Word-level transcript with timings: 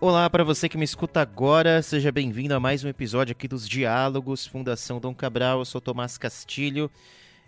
Olá 0.00 0.30
para 0.30 0.44
você 0.44 0.68
que 0.68 0.78
me 0.78 0.84
escuta 0.84 1.20
agora, 1.20 1.82
seja 1.82 2.12
bem-vindo 2.12 2.54
a 2.54 2.60
mais 2.60 2.84
um 2.84 2.88
episódio 2.88 3.32
aqui 3.32 3.48
dos 3.48 3.68
Diálogos 3.68 4.46
Fundação 4.46 5.00
Dom 5.00 5.12
Cabral. 5.12 5.58
Eu 5.58 5.64
sou 5.64 5.80
Tomás 5.80 6.16
Castilho 6.16 6.88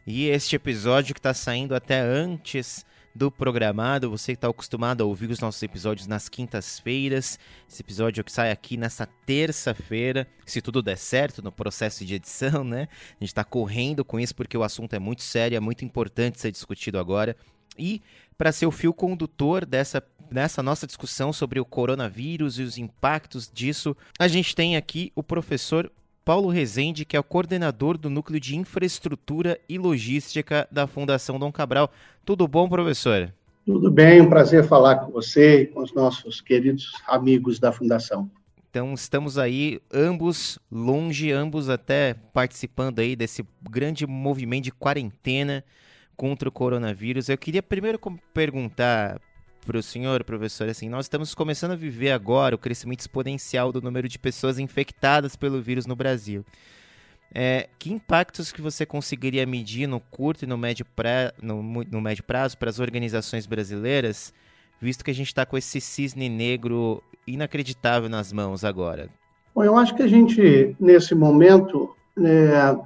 e 0.05 0.27
este 0.27 0.57
episódio 0.57 1.15
que 1.15 1.21
está 1.21 1.33
saindo 1.33 1.77
até 1.77 2.01
antes 2.01 2.85
do 3.15 3.31
programado, 3.31 4.11
você 4.11 4.33
que 4.33 4.39
está 4.39 4.49
acostumado 4.49 5.05
a 5.05 5.07
ouvir 5.07 5.31
os 5.31 5.39
nossos 5.39 5.63
episódios 5.63 6.09
nas 6.09 6.29
quintas-feiras, 6.29 7.39
esse 7.69 7.83
episódio 7.83 8.25
que 8.25 8.33
sai 8.33 8.51
aqui 8.51 8.77
nessa 8.77 9.07
terça-feira, 9.07 10.27
se 10.45 10.61
tudo 10.61 10.83
der 10.83 10.99
certo 10.99 11.41
no 11.43 11.53
processo 11.53 12.05
de 12.05 12.17
edição, 12.17 12.65
né? 12.65 12.89
A 13.11 13.15
gente 13.21 13.31
está 13.31 13.45
correndo 13.45 14.05
com 14.05 14.19
isso 14.19 14.35
porque 14.35 14.59
o 14.59 14.65
assunto 14.65 14.93
é 14.93 14.99
muito 14.99 15.23
sério, 15.23 15.57
é 15.57 15.61
muito 15.61 15.85
importante 15.85 16.41
ser 16.41 16.51
discutido 16.51 16.99
agora. 16.99 17.37
E 17.79 18.03
para 18.37 18.51
ser 18.51 18.67
o 18.67 18.73
fio 18.73 18.93
condutor 18.93 19.65
dessa 19.65 20.03
nessa 20.31 20.63
nossa 20.63 20.87
discussão 20.87 21.33
sobre 21.33 21.61
o 21.61 21.65
coronavírus 21.65 22.59
e 22.59 22.63
os 22.63 22.79
impactos 22.79 23.51
disso, 23.53 23.97
a 24.19 24.29
gente 24.29 24.55
tem 24.55 24.77
aqui 24.77 25.13
o 25.15 25.23
professor 25.23 25.91
Paulo 26.25 26.49
Rezende, 26.49 27.05
que 27.05 27.17
é 27.17 27.21
o 27.21 27.25
coordenador 27.25 27.99
do 27.99 28.11
Núcleo 28.11 28.39
de 28.39 28.57
Infraestrutura 28.57 29.59
e 29.69 29.79
Logística 29.79 30.69
da 30.71 30.87
Fundação 30.87 31.39
Dom 31.39 31.51
Cabral. 31.51 31.91
Tudo 32.25 32.47
bom, 32.47 32.69
professor? 32.69 33.33
Tudo 33.67 33.91
bem, 33.91 34.21
um 34.21 34.29
prazer 34.29 34.65
falar 34.67 34.97
com 34.97 35.13
você 35.13 35.63
e 35.63 35.67
com 35.67 35.83
os 35.83 35.93
nossos 35.93 36.41
queridos 36.41 36.93
amigos 37.07 37.59
da 37.59 37.73
Fundação. 37.73 38.31
Então 38.71 38.95
estamos 38.95 39.37
aí 39.39 39.81
ambos 39.93 40.59
longe, 40.71 41.33
ambos 41.33 41.69
até 41.69 42.15
participando 42.15 43.01
aí 43.01 43.17
desse 43.17 43.45
grande 43.69 44.07
movimento 44.07 44.65
de 44.65 44.73
quarentena 44.73 45.65
contra 46.17 46.49
o 46.49 46.53
coronavírus. 46.53 47.29
Eu 47.29 47.37
queria 47.37 47.63
primeiro 47.63 47.99
perguntar 48.33 49.21
para 49.65 49.79
o 49.79 49.83
senhor, 49.83 50.25
professor, 50.25 50.69
assim, 50.69 50.89
nós 50.89 51.07
estamos 51.07 51.35
começando 51.35 51.73
a 51.73 51.77
viver 51.77 52.11
agora 52.11 52.55
o 52.55 52.59
crescimento 52.59 53.01
exponencial 53.01 53.73
do 53.73 53.81
número 53.81 54.09
de 54.09 54.19
pessoas 54.19 54.59
infectadas 54.59 55.37
pelo 55.37 55.61
vírus 55.61 55.87
no 55.87 55.95
Brasil. 55.95 56.45
É, 57.33 57.69
que 57.79 57.93
impactos 57.93 58.51
que 58.51 58.61
você 58.61 58.85
conseguiria 58.85 59.47
medir 59.47 59.87
no 59.87 60.01
curto 60.01 60.45
e 60.45 60.49
no 60.49 60.59
médio, 60.59 60.85
pra, 60.97 61.33
no, 61.41 61.63
no 61.63 62.01
médio 62.01 62.25
prazo 62.25 62.59
para 62.59 62.71
as 62.71 62.81
organizações 62.81 63.47
brasileiras, 63.47 64.35
visto 64.81 65.05
que 65.05 65.11
a 65.11 65.15
gente 65.15 65.29
está 65.29 65.47
com 65.47 65.57
esse 65.57 65.81
cisne 65.81 66.29
negro 66.29 67.03
inacreditável 67.27 68.09
nas 68.09 68.33
mãos 68.33 68.65
agora? 68.65 69.09
Bom, 69.55 69.63
eu 69.63 69.77
acho 69.77 69.95
que 69.95 70.03
a 70.03 70.09
gente, 70.09 70.75
nesse 70.81 71.15
momento, 71.15 71.95
é, 72.19 72.77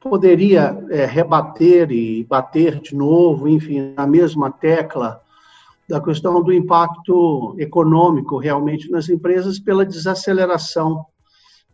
poderia 0.00 0.78
é, 0.90 1.04
rebater 1.04 1.90
e 1.90 2.24
bater 2.24 2.80
de 2.80 2.94
novo, 2.94 3.48
enfim, 3.48 3.92
na 3.96 4.06
mesma 4.06 4.50
tecla 4.50 5.21
da 5.92 6.00
questão 6.00 6.42
do 6.42 6.50
impacto 6.54 7.54
econômico 7.58 8.38
realmente 8.38 8.90
nas 8.90 9.10
empresas 9.10 9.58
pela 9.58 9.84
desaceleração 9.84 11.04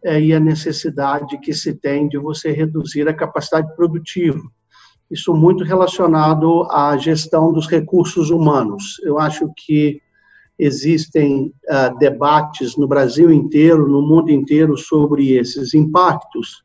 é, 0.03 0.21
e 0.21 0.35
a 0.35 0.41
necessidade 0.41 1.39
que 1.39 1.55
se 1.55 1.73
tem 1.73 2.09
de 2.09 2.19
você 2.19 2.51
reduzir 2.51 3.09
a 3.09 3.15
capacidade 3.15 3.73
produtiva. 3.77 4.43
Isso 5.09 5.33
muito 5.33 5.63
relacionado 5.63 6.65
à 6.65 6.97
gestão 6.97 7.53
dos 7.53 7.69
recursos 7.69 8.29
humanos. 8.31 9.01
Eu 9.05 9.21
acho 9.21 9.53
que 9.57 10.03
existem 10.59 11.55
uh, 11.71 11.97
debates 12.01 12.77
no 12.77 12.89
Brasil 12.89 13.31
inteiro, 13.31 13.87
no 13.87 14.03
mundo 14.03 14.33
inteiro, 14.33 14.77
sobre 14.77 15.37
esses 15.37 15.75
impactos, 15.75 16.65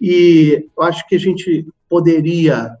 e 0.00 0.68
eu 0.76 0.82
acho 0.82 1.06
que 1.06 1.14
a 1.14 1.20
gente 1.20 1.68
poderia 1.88 2.76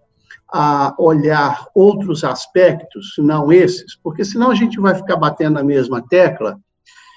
a 0.52 0.94
olhar 0.98 1.66
outros 1.74 2.24
aspectos, 2.24 3.14
não 3.18 3.52
esses, 3.52 3.96
porque 3.96 4.24
senão 4.24 4.50
a 4.50 4.54
gente 4.54 4.80
vai 4.80 4.94
ficar 4.94 5.16
batendo 5.16 5.54
na 5.54 5.62
mesma 5.62 6.02
tecla. 6.02 6.58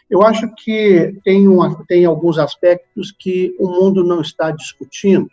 Eu 0.09 0.21
acho 0.21 0.53
que 0.55 1.17
tem, 1.23 1.47
uma, 1.47 1.83
tem 1.85 2.05
alguns 2.05 2.38
aspectos 2.38 3.11
que 3.11 3.55
o 3.59 3.67
mundo 3.67 4.03
não 4.03 4.22
está 4.22 4.51
discutindo. 4.51 5.29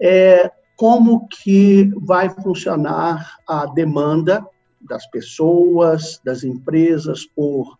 É 0.00 0.50
como 0.76 1.26
que 1.28 1.92
vai 1.96 2.28
funcionar 2.30 3.38
a 3.46 3.66
demanda 3.66 4.44
das 4.80 5.06
pessoas, 5.06 6.20
das 6.24 6.44
empresas 6.44 7.24
por 7.24 7.78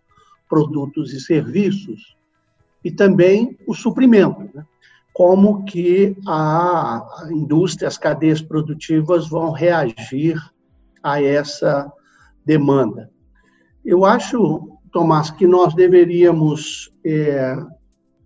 produtos 0.48 1.12
e 1.12 1.20
serviços, 1.20 2.16
e 2.84 2.90
também 2.90 3.56
o 3.66 3.74
suprimento. 3.74 4.48
Né? 4.54 4.64
Como 5.12 5.64
que 5.64 6.16
a 6.26 7.04
indústria, 7.30 7.88
as 7.88 7.98
cadeias 7.98 8.40
produtivas 8.40 9.28
vão 9.28 9.50
reagir 9.50 10.36
a 11.02 11.22
essa 11.22 11.92
demanda. 12.44 13.10
Eu 13.84 14.04
acho, 14.04 14.78
Tomás, 14.90 15.30
que 15.30 15.46
nós 15.46 15.74
deveríamos 15.74 16.92
é, 17.04 17.56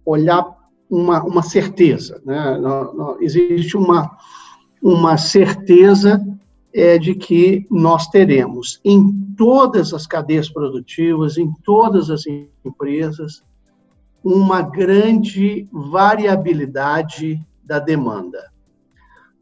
olhar 0.05 0.45
uma, 0.89 1.23
uma 1.25 1.43
certeza. 1.43 2.23
Né? 2.25 2.59
existe 3.21 3.77
uma, 3.77 4.17
uma 4.81 5.17
certeza 5.17 6.25
é, 6.73 6.99
de 6.99 7.15
que 7.15 7.67
nós 7.71 8.07
teremos 8.09 8.81
em 8.85 9.35
todas 9.37 9.93
as 9.93 10.07
cadeias 10.07 10.49
produtivas, 10.49 11.37
em 11.37 11.51
todas 11.65 12.11
as 12.11 12.25
empresas, 12.65 13.43
uma 14.29 14.61
grande 14.61 15.69
variabilidade 15.71 17.41
da 17.63 17.79
demanda. 17.79 18.51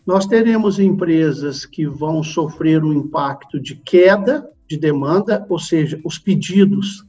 Nós 0.07 0.27
teremos 0.27 0.79
empresas 0.79 1.65
que 1.65 1.87
vão 1.87 2.23
sofrer 2.23 2.85
um 2.85 2.93
impacto 2.93 3.59
de 3.59 3.77
queda 3.77 4.47
de 4.69 4.77
demanda, 4.77 5.47
ou 5.49 5.59
seja, 5.59 5.99
os 6.05 6.19
pedidos 6.19 7.03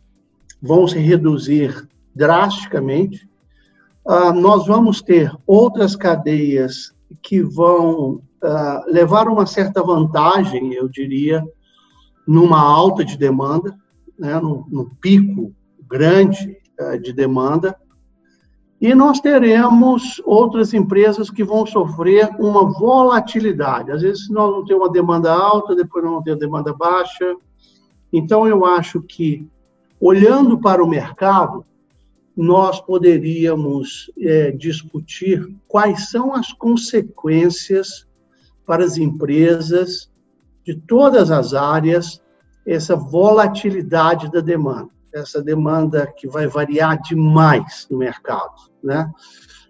vão 0.62 0.88
se 0.88 1.00
reduzir 1.00 1.86
drasticamente. 2.16 3.28
Uh, 4.06 4.32
nós 4.32 4.66
vamos 4.68 5.02
ter 5.02 5.30
outras 5.46 5.98
cadeias 5.98 6.96
que 7.22 7.42
vão 7.42 8.22
uh, 8.42 8.90
levar 8.90 9.28
uma 9.28 9.46
certa 9.46 9.84
vantagem, 9.84 10.74
eu 10.74 10.88
diria, 10.88 11.44
numa 12.26 12.62
alta 12.62 13.04
de 13.04 13.18
demanda, 13.18 13.78
né, 14.18 14.40
no, 14.40 14.66
no 14.72 14.96
pico 15.02 15.54
grande 15.90 16.56
de 17.02 17.14
demanda. 17.14 17.76
E 18.80 18.94
nós 18.94 19.20
teremos 19.20 20.22
outras 20.26 20.74
empresas 20.74 21.30
que 21.30 21.44
vão 21.44 21.66
sofrer 21.66 22.30
uma 22.38 22.72
volatilidade. 22.72 23.92
Às 23.92 24.02
vezes 24.02 24.30
nós 24.30 24.52
vamos 24.52 24.68
ter 24.68 24.76
uma 24.76 24.92
demanda 24.92 25.32
alta, 25.32 25.76
depois 25.76 26.04
vamos 26.04 26.24
ter 26.24 26.36
demanda 26.36 26.74
baixa. 26.74 27.36
Então, 28.12 28.48
eu 28.48 28.66
acho 28.66 29.02
que, 29.02 29.48
olhando 30.00 30.60
para 30.60 30.84
o 30.84 30.88
mercado, 30.88 31.66
nós 32.36 32.82
poderíamos 32.82 34.12
é, 34.20 34.52
discutir 34.52 35.48
quais 35.68 36.10
são 36.10 36.36
as 36.36 36.52
consequências 36.52 38.06
para 38.66 38.84
as 38.84 38.98
empresas 38.98 40.12
de 40.66 40.76
todas 40.76 41.32
as 41.32 41.54
áreas, 41.54 42.22
essa 42.66 42.96
volatilidade 42.96 44.30
da 44.32 44.42
demanda 44.42 44.90
essa 45.16 45.42
demanda 45.42 46.06
que 46.06 46.28
vai 46.28 46.48
variar 46.48 47.02
demais 47.02 47.88
no 47.90 47.98
mercado, 47.98 48.54
né? 48.84 49.10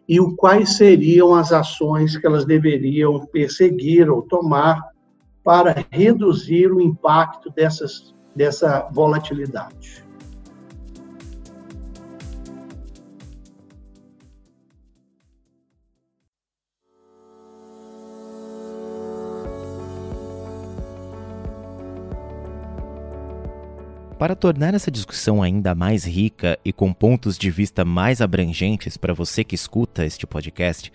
E 0.07 0.19
o 0.19 0.35
quais 0.35 0.77
seriam 0.77 1.33
as 1.33 1.51
ações 1.51 2.17
que 2.17 2.25
elas 2.27 2.45
deveriam 2.45 3.25
perseguir 3.27 4.09
ou 4.09 4.21
tomar 4.21 4.81
para 5.43 5.85
reduzir 5.91 6.71
o 6.71 6.81
impacto 6.81 7.49
dessas, 7.51 8.15
dessa 8.35 8.87
volatilidade. 8.91 10.04
Para 24.25 24.35
tornar 24.35 24.73
essa 24.73 24.89
discussão 24.89 25.43
ainda 25.43 25.75
mais 25.75 26.03
rica 26.03 26.57
e 26.65 26.73
com 26.73 26.91
pontos 26.91 27.37
de 27.37 27.51
vista 27.51 27.85
mais 27.85 28.21
abrangentes 28.21 28.97
para 28.97 29.13
você 29.13 29.43
que 29.43 29.53
escuta 29.53 30.03
este 30.03 30.25
podcast, 30.25 30.91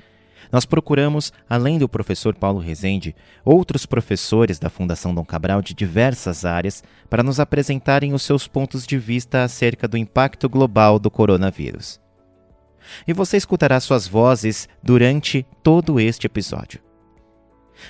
nós 0.50 0.64
procuramos, 0.64 1.32
além 1.48 1.78
do 1.78 1.88
professor 1.88 2.34
Paulo 2.34 2.58
Rezende, 2.58 3.14
outros 3.44 3.86
professores 3.86 4.58
da 4.58 4.68
Fundação 4.68 5.14
Dom 5.14 5.24
Cabral 5.24 5.62
de 5.62 5.74
diversas 5.74 6.44
áreas 6.44 6.82
para 7.08 7.22
nos 7.22 7.38
apresentarem 7.38 8.14
os 8.14 8.22
seus 8.22 8.48
pontos 8.48 8.84
de 8.84 8.98
vista 8.98 9.44
acerca 9.44 9.86
do 9.86 9.96
impacto 9.96 10.48
global 10.48 10.98
do 10.98 11.08
coronavírus. 11.08 12.00
E 13.06 13.12
você 13.12 13.36
escutará 13.36 13.78
suas 13.78 14.08
vozes 14.08 14.68
durante 14.82 15.46
todo 15.62 16.00
este 16.00 16.26
episódio. 16.26 16.89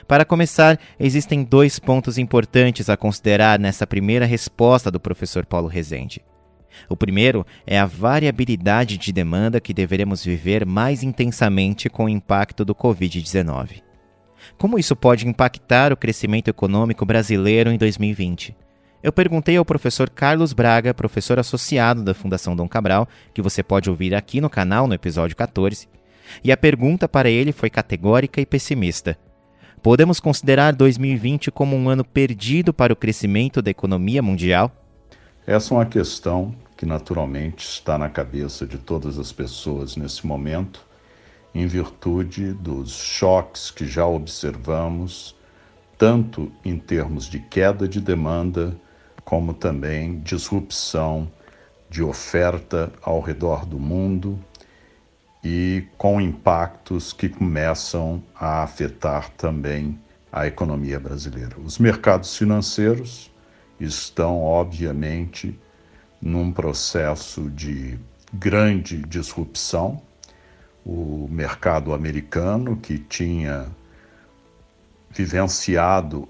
Para 0.06 0.24
começar, 0.24 0.78
existem 0.98 1.42
dois 1.42 1.78
pontos 1.78 2.18
importantes 2.18 2.88
a 2.88 2.96
considerar 2.96 3.58
nessa 3.58 3.86
primeira 3.86 4.26
resposta 4.26 4.90
do 4.90 5.00
professor 5.00 5.44
Paulo 5.46 5.68
Rezende. 5.68 6.22
O 6.88 6.96
primeiro 6.96 7.46
é 7.66 7.78
a 7.78 7.86
variabilidade 7.86 8.96
de 8.96 9.12
demanda 9.12 9.60
que 9.60 9.74
deveremos 9.74 10.24
viver 10.24 10.64
mais 10.64 11.02
intensamente 11.02 11.88
com 11.88 12.04
o 12.04 12.08
impacto 12.08 12.64
do 12.64 12.74
Covid-19. 12.74 13.82
Como 14.58 14.78
isso 14.78 14.96
pode 14.96 15.26
impactar 15.26 15.92
o 15.92 15.96
crescimento 15.96 16.48
econômico 16.48 17.04
brasileiro 17.04 17.70
em 17.70 17.78
2020? 17.78 18.56
Eu 19.02 19.12
perguntei 19.12 19.56
ao 19.56 19.64
professor 19.64 20.10
Carlos 20.10 20.52
Braga, 20.52 20.92
professor 20.92 21.38
associado 21.38 22.02
da 22.02 22.14
Fundação 22.14 22.54
Dom 22.54 22.68
Cabral, 22.68 23.08
que 23.32 23.40
você 23.40 23.62
pode 23.62 23.88
ouvir 23.88 24.14
aqui 24.14 24.40
no 24.40 24.50
canal 24.50 24.86
no 24.86 24.94
episódio 24.94 25.36
14, 25.36 25.88
e 26.44 26.52
a 26.52 26.56
pergunta 26.56 27.08
para 27.08 27.30
ele 27.30 27.50
foi 27.50 27.70
categórica 27.70 28.40
e 28.40 28.46
pessimista. 28.46 29.18
Podemos 29.82 30.20
considerar 30.20 30.74
2020 30.74 31.50
como 31.50 31.74
um 31.74 31.88
ano 31.88 32.04
perdido 32.04 32.70
para 32.70 32.92
o 32.92 32.96
crescimento 32.96 33.62
da 33.62 33.70
economia 33.70 34.20
mundial? 34.20 34.70
Essa 35.46 35.72
é 35.72 35.78
uma 35.78 35.86
questão 35.86 36.54
que 36.76 36.84
naturalmente 36.84 37.66
está 37.66 37.96
na 37.96 38.10
cabeça 38.10 38.66
de 38.66 38.76
todas 38.76 39.18
as 39.18 39.32
pessoas 39.32 39.96
nesse 39.96 40.26
momento, 40.26 40.86
em 41.54 41.66
virtude 41.66 42.52
dos 42.52 42.92
choques 42.92 43.70
que 43.70 43.86
já 43.86 44.06
observamos, 44.06 45.34
tanto 45.96 46.52
em 46.62 46.76
termos 46.76 47.24
de 47.24 47.38
queda 47.38 47.88
de 47.88 48.02
demanda, 48.02 48.76
como 49.24 49.54
também 49.54 50.20
disrupção 50.20 51.26
de 51.88 52.02
oferta 52.02 52.92
ao 53.00 53.18
redor 53.18 53.64
do 53.64 53.78
mundo 53.78 54.38
e 55.42 55.84
com 55.96 56.20
impactos 56.20 57.12
que 57.12 57.28
começam 57.28 58.22
a 58.34 58.62
afetar 58.62 59.30
também 59.30 59.98
a 60.32 60.46
economia 60.46 61.00
brasileira. 61.00 61.58
Os 61.58 61.78
mercados 61.78 62.36
financeiros 62.36 63.30
estão, 63.80 64.42
obviamente, 64.42 65.58
num 66.20 66.52
processo 66.52 67.48
de 67.50 67.98
grande 68.32 68.98
disrupção. 68.98 70.00
O 70.84 71.26
mercado 71.30 71.92
americano, 71.92 72.76
que 72.76 72.98
tinha 72.98 73.66
vivenciado 75.10 76.28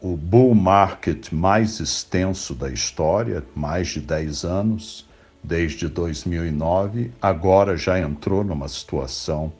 o 0.00 0.16
bull 0.16 0.54
market 0.54 1.32
mais 1.32 1.80
extenso 1.80 2.54
da 2.54 2.70
história, 2.70 3.42
mais 3.54 3.88
de 3.88 4.00
10 4.00 4.44
anos, 4.44 5.05
desde 5.46 5.88
2009, 5.88 7.12
agora 7.22 7.76
já 7.76 7.98
entrou 7.98 8.42
numa 8.42 8.68
situação 8.68 9.52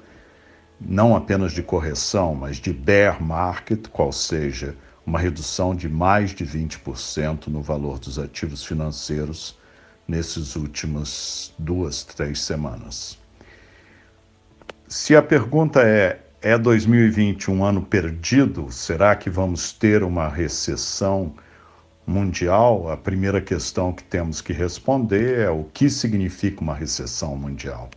não 0.80 1.16
apenas 1.16 1.52
de 1.52 1.62
correção, 1.62 2.34
mas 2.34 2.56
de 2.56 2.72
bear 2.72 3.22
market, 3.22 3.88
qual 3.88 4.12
seja, 4.12 4.76
uma 5.06 5.18
redução 5.18 5.74
de 5.74 5.88
mais 5.88 6.32
de 6.34 6.44
20% 6.44 7.46
no 7.46 7.62
valor 7.62 7.98
dos 7.98 8.18
ativos 8.18 8.64
financeiros 8.64 9.56
nesses 10.06 10.56
últimos 10.56 11.54
duas, 11.58 12.02
três 12.04 12.40
semanas. 12.40 13.18
Se 14.86 15.16
a 15.16 15.22
pergunta 15.22 15.80
é 15.82 16.20
é 16.42 16.56
2020 16.56 17.50
um 17.50 17.64
ano 17.64 17.82
perdido? 17.82 18.70
Será 18.70 19.16
que 19.16 19.28
vamos 19.28 19.72
ter 19.72 20.04
uma 20.04 20.28
recessão 20.28 21.34
mundial? 22.06 22.90
A 22.90 22.96
primeira 22.96 23.40
questão 23.40 23.92
que 23.92 24.04
temos 24.04 24.40
que 24.40 24.52
responder 24.52 25.40
é 25.40 25.50
o 25.50 25.64
que 25.64 25.90
significa 25.90 26.60
uma 26.60 26.74
recessão 26.74 27.36
mundial. 27.36 27.90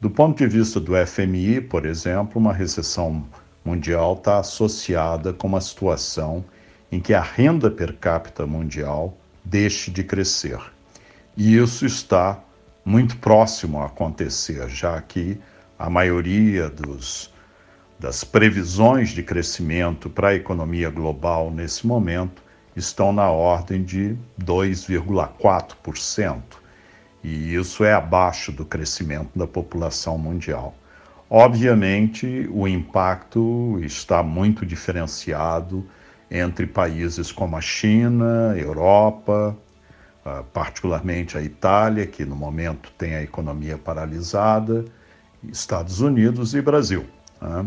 Do 0.00 0.10
ponto 0.10 0.36
de 0.36 0.46
vista 0.46 0.78
do 0.78 0.92
FMI, 0.94 1.62
por 1.62 1.86
exemplo, 1.86 2.38
uma 2.38 2.52
recessão 2.52 3.24
mundial 3.64 4.14
está 4.14 4.38
associada 4.40 5.32
com 5.32 5.46
uma 5.46 5.60
situação 5.60 6.44
em 6.92 7.00
que 7.00 7.14
a 7.14 7.22
renda 7.22 7.70
per 7.70 7.94
capita 7.94 8.46
mundial 8.46 9.16
deixe 9.42 9.90
de 9.90 10.04
crescer. 10.04 10.58
E 11.36 11.56
isso 11.56 11.86
está 11.86 12.38
muito 12.84 13.16
próximo 13.16 13.80
a 13.80 13.86
acontecer, 13.86 14.68
já 14.68 15.00
que 15.00 15.40
a 15.78 15.88
maioria 15.88 16.68
dos 16.68 17.32
das 17.98 18.22
previsões 18.22 19.10
de 19.10 19.22
crescimento 19.22 20.10
para 20.10 20.28
a 20.28 20.34
economia 20.34 20.90
global 20.90 21.50
nesse 21.50 21.86
momento 21.86 22.43
estão 22.76 23.12
na 23.12 23.30
ordem 23.30 23.82
de 23.82 24.16
2,4%. 24.42 26.42
E 27.22 27.54
isso 27.54 27.84
é 27.84 27.94
abaixo 27.94 28.52
do 28.52 28.64
crescimento 28.64 29.38
da 29.38 29.46
população 29.46 30.18
mundial. 30.18 30.74
Obviamente, 31.30 32.48
o 32.52 32.68
impacto 32.68 33.78
está 33.82 34.22
muito 34.22 34.66
diferenciado 34.66 35.86
entre 36.30 36.66
países 36.66 37.32
como 37.32 37.56
a 37.56 37.60
China, 37.60 38.54
Europa, 38.56 39.56
ah, 40.24 40.42
particularmente 40.52 41.38
a 41.38 41.42
Itália, 41.42 42.06
que 42.06 42.24
no 42.24 42.36
momento 42.36 42.90
tem 42.98 43.14
a 43.14 43.22
economia 43.22 43.78
paralisada, 43.78 44.84
Estados 45.42 46.00
Unidos 46.00 46.54
e 46.54 46.62
Brasil. 46.62 47.04
Né? 47.40 47.66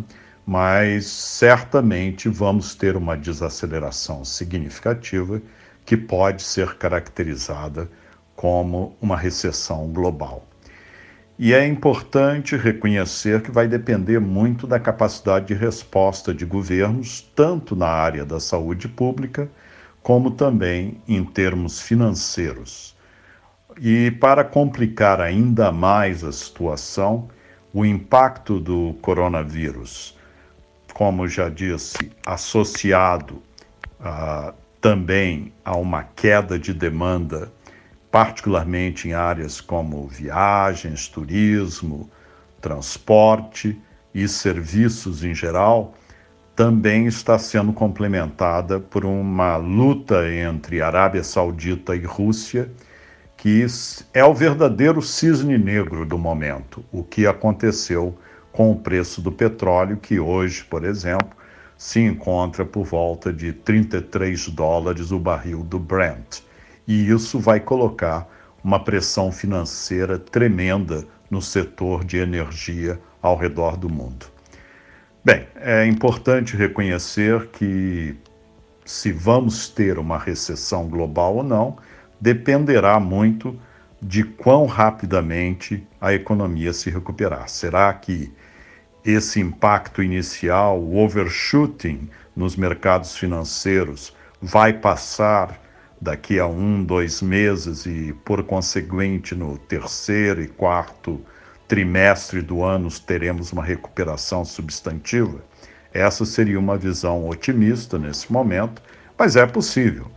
Mas 0.50 1.08
certamente 1.08 2.30
vamos 2.30 2.74
ter 2.74 2.96
uma 2.96 3.18
desaceleração 3.18 4.24
significativa 4.24 5.42
que 5.86 5.98
pode 5.98 6.42
ser 6.42 6.78
caracterizada 6.78 7.92
como 8.34 8.96
uma 9.02 9.18
recessão 9.18 9.90
global. 9.90 10.48
E 11.38 11.54
é 11.54 11.68
importante 11.68 12.56
reconhecer 12.56 13.42
que 13.42 13.52
vai 13.52 13.68
depender 13.68 14.20
muito 14.20 14.66
da 14.66 14.80
capacidade 14.80 15.48
de 15.48 15.54
resposta 15.54 16.34
de 16.34 16.46
governos, 16.46 17.22
tanto 17.36 17.76
na 17.76 17.90
área 17.90 18.24
da 18.24 18.40
saúde 18.40 18.88
pública, 18.88 19.52
como 20.02 20.32
também 20.32 21.02
em 21.06 21.26
termos 21.26 21.82
financeiros. 21.82 22.96
E 23.82 24.12
para 24.12 24.46
complicar 24.46 25.20
ainda 25.20 25.74
mais 25.74 26.24
a 26.24 26.32
situação, 26.32 27.28
o 27.74 27.86
impacto 27.86 28.62
do 28.62 28.96
coronavírus, 29.02 30.17
como 30.98 31.28
já 31.28 31.48
disse, 31.48 32.12
associado 32.26 33.36
uh, 34.00 34.52
também 34.82 35.54
a 35.64 35.78
uma 35.78 36.02
queda 36.02 36.58
de 36.58 36.74
demanda, 36.74 37.52
particularmente 38.10 39.08
em 39.08 39.14
áreas 39.14 39.62
como 39.62 40.08
viagens, 40.08 41.08
turismo, 41.08 42.10
transporte 42.60 43.80
e 44.12 44.28
serviços 44.28 45.24
em 45.24 45.36
geral, 45.36 45.94
também 46.56 47.06
está 47.06 47.38
sendo 47.38 47.72
complementada 47.74 48.80
por 48.80 49.06
uma 49.06 49.56
luta 49.56 50.28
entre 50.28 50.82
Arábia 50.82 51.24
Saudita 51.24 51.96
e 51.96 52.04
Rússia 52.06 52.72
que 53.38 53.64
é 54.16 54.26
o 54.26 54.34
verdadeiro 54.34 55.00
cisne 55.00 55.60
negro 55.60 56.04
do 56.04 56.18
momento, 56.18 56.84
o 56.92 57.04
que 57.04 57.28
aconteceu 57.28 58.18
com 58.58 58.72
o 58.72 58.76
preço 58.76 59.22
do 59.22 59.32
petróleo, 59.32 59.98
que 59.98 60.20
hoje, 60.20 60.64
por 60.64 60.84
exemplo, 60.84 61.30
se 61.78 62.00
encontra 62.00 62.66
por 62.66 62.86
volta 62.86 63.32
de 63.32 63.54
33 63.54 64.50
dólares 64.50 65.12
o 65.12 65.20
barril 65.20 65.64
do 65.64 65.78
Brent. 65.78 66.40
E 66.88 67.08
isso 67.08 67.40
vai 67.40 67.60
colocar 67.60 68.28
uma 68.64 68.84
pressão 68.84 69.32
financeira 69.32 70.18
tremenda 70.18 71.06
no 71.30 71.40
setor 71.40 72.04
de 72.04 72.18
energia 72.18 73.00
ao 73.22 73.38
redor 73.38 73.78
do 73.78 73.88
mundo. 73.88 74.26
Bem, 75.24 75.46
é 75.58 75.86
importante 75.86 76.58
reconhecer 76.58 77.50
que 77.50 78.16
se 78.84 79.12
vamos 79.12 79.70
ter 79.70 80.00
uma 80.00 80.18
recessão 80.18 80.90
global 80.90 81.36
ou 81.36 81.44
não, 81.44 81.78
dependerá 82.20 83.00
muito 83.00 83.56
de 84.02 84.24
quão 84.24 84.66
rapidamente 84.66 85.86
a 86.02 86.12
economia 86.12 86.74
se 86.74 86.90
recuperar. 86.90 87.50
Será 87.50 87.94
que 87.94 88.36
esse 89.10 89.40
impacto 89.40 90.04
inicial, 90.04 90.80
o 90.80 90.98
overshooting 90.98 92.10
nos 92.36 92.56
mercados 92.56 93.16
financeiros, 93.18 94.14
vai 94.42 94.74
passar 94.74 95.60
daqui 96.00 96.40
a 96.40 96.46
um, 96.46 96.84
dois 96.84 97.22
meses 97.22 97.86
e, 97.86 98.14
por 98.26 98.44
conseguinte, 98.44 99.34
no 99.34 99.58
terceiro 99.58 100.42
e 100.42 100.48
quarto 100.48 101.20
trimestre 101.68 102.42
do 102.42 102.64
ano 102.64 102.90
teremos 103.00 103.52
uma 103.52 103.64
recuperação 103.64 104.46
substantiva? 104.46 105.44
Essa 105.94 106.26
seria 106.26 106.60
uma 106.60 106.78
visão 106.78 107.28
otimista 107.28 107.98
nesse 107.98 108.32
momento, 108.32 108.82
mas 109.18 109.36
é 109.36 109.46
possível 109.46 110.12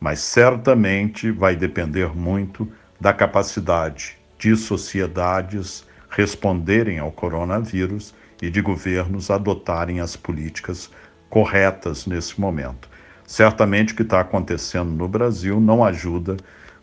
mas 0.00 0.20
certamente 0.20 1.30
vai 1.30 1.56
depender 1.56 2.14
muito 2.14 2.70
da 3.00 3.12
capacidade 3.12 4.16
de 4.38 4.56
sociedades 4.56 5.84
responderem 6.10 6.98
ao 6.98 7.10
coronavírus 7.10 8.14
e 8.40 8.50
de 8.50 8.60
governos 8.60 9.30
adotarem 9.30 10.00
as 10.00 10.16
políticas 10.16 10.90
corretas 11.28 12.06
nesse 12.06 12.40
momento. 12.40 12.88
Certamente 13.26 13.92
o 13.92 13.96
que 13.96 14.02
está 14.02 14.20
acontecendo 14.20 14.90
no 14.90 15.08
Brasil 15.08 15.60
não 15.60 15.84
ajuda, 15.84 16.36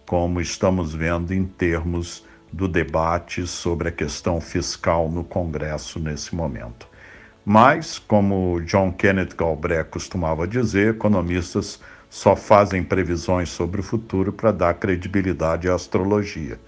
como 0.05 0.41
estamos 0.41 0.93
vendo 0.93 1.33
em 1.33 1.45
termos 1.45 2.25
do 2.51 2.67
debate 2.67 3.47
sobre 3.47 3.89
a 3.89 3.91
questão 3.91 4.39
fiscal 4.39 5.09
no 5.09 5.23
Congresso 5.23 5.99
nesse 5.99 6.35
momento. 6.35 6.87
Mas, 7.45 7.97
como 7.97 8.61
John 8.61 8.91
Kenneth 8.91 9.35
Galbraith 9.35 9.89
costumava 9.89 10.47
dizer, 10.47 10.95
economistas 10.95 11.79
só 12.09 12.35
fazem 12.35 12.83
previsões 12.83 13.49
sobre 13.49 13.81
o 13.81 13.83
futuro 13.83 14.31
para 14.31 14.51
dar 14.51 14.75
credibilidade 14.75 15.67
à 15.67 15.73
astrologia, 15.73 16.59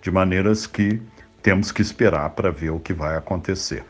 de 0.00 0.10
maneiras 0.10 0.66
que 0.66 1.00
temos 1.42 1.70
que 1.70 1.82
esperar 1.82 2.30
para 2.30 2.50
ver 2.50 2.70
o 2.70 2.80
que 2.80 2.94
vai 2.94 3.16
acontecer. 3.16 3.84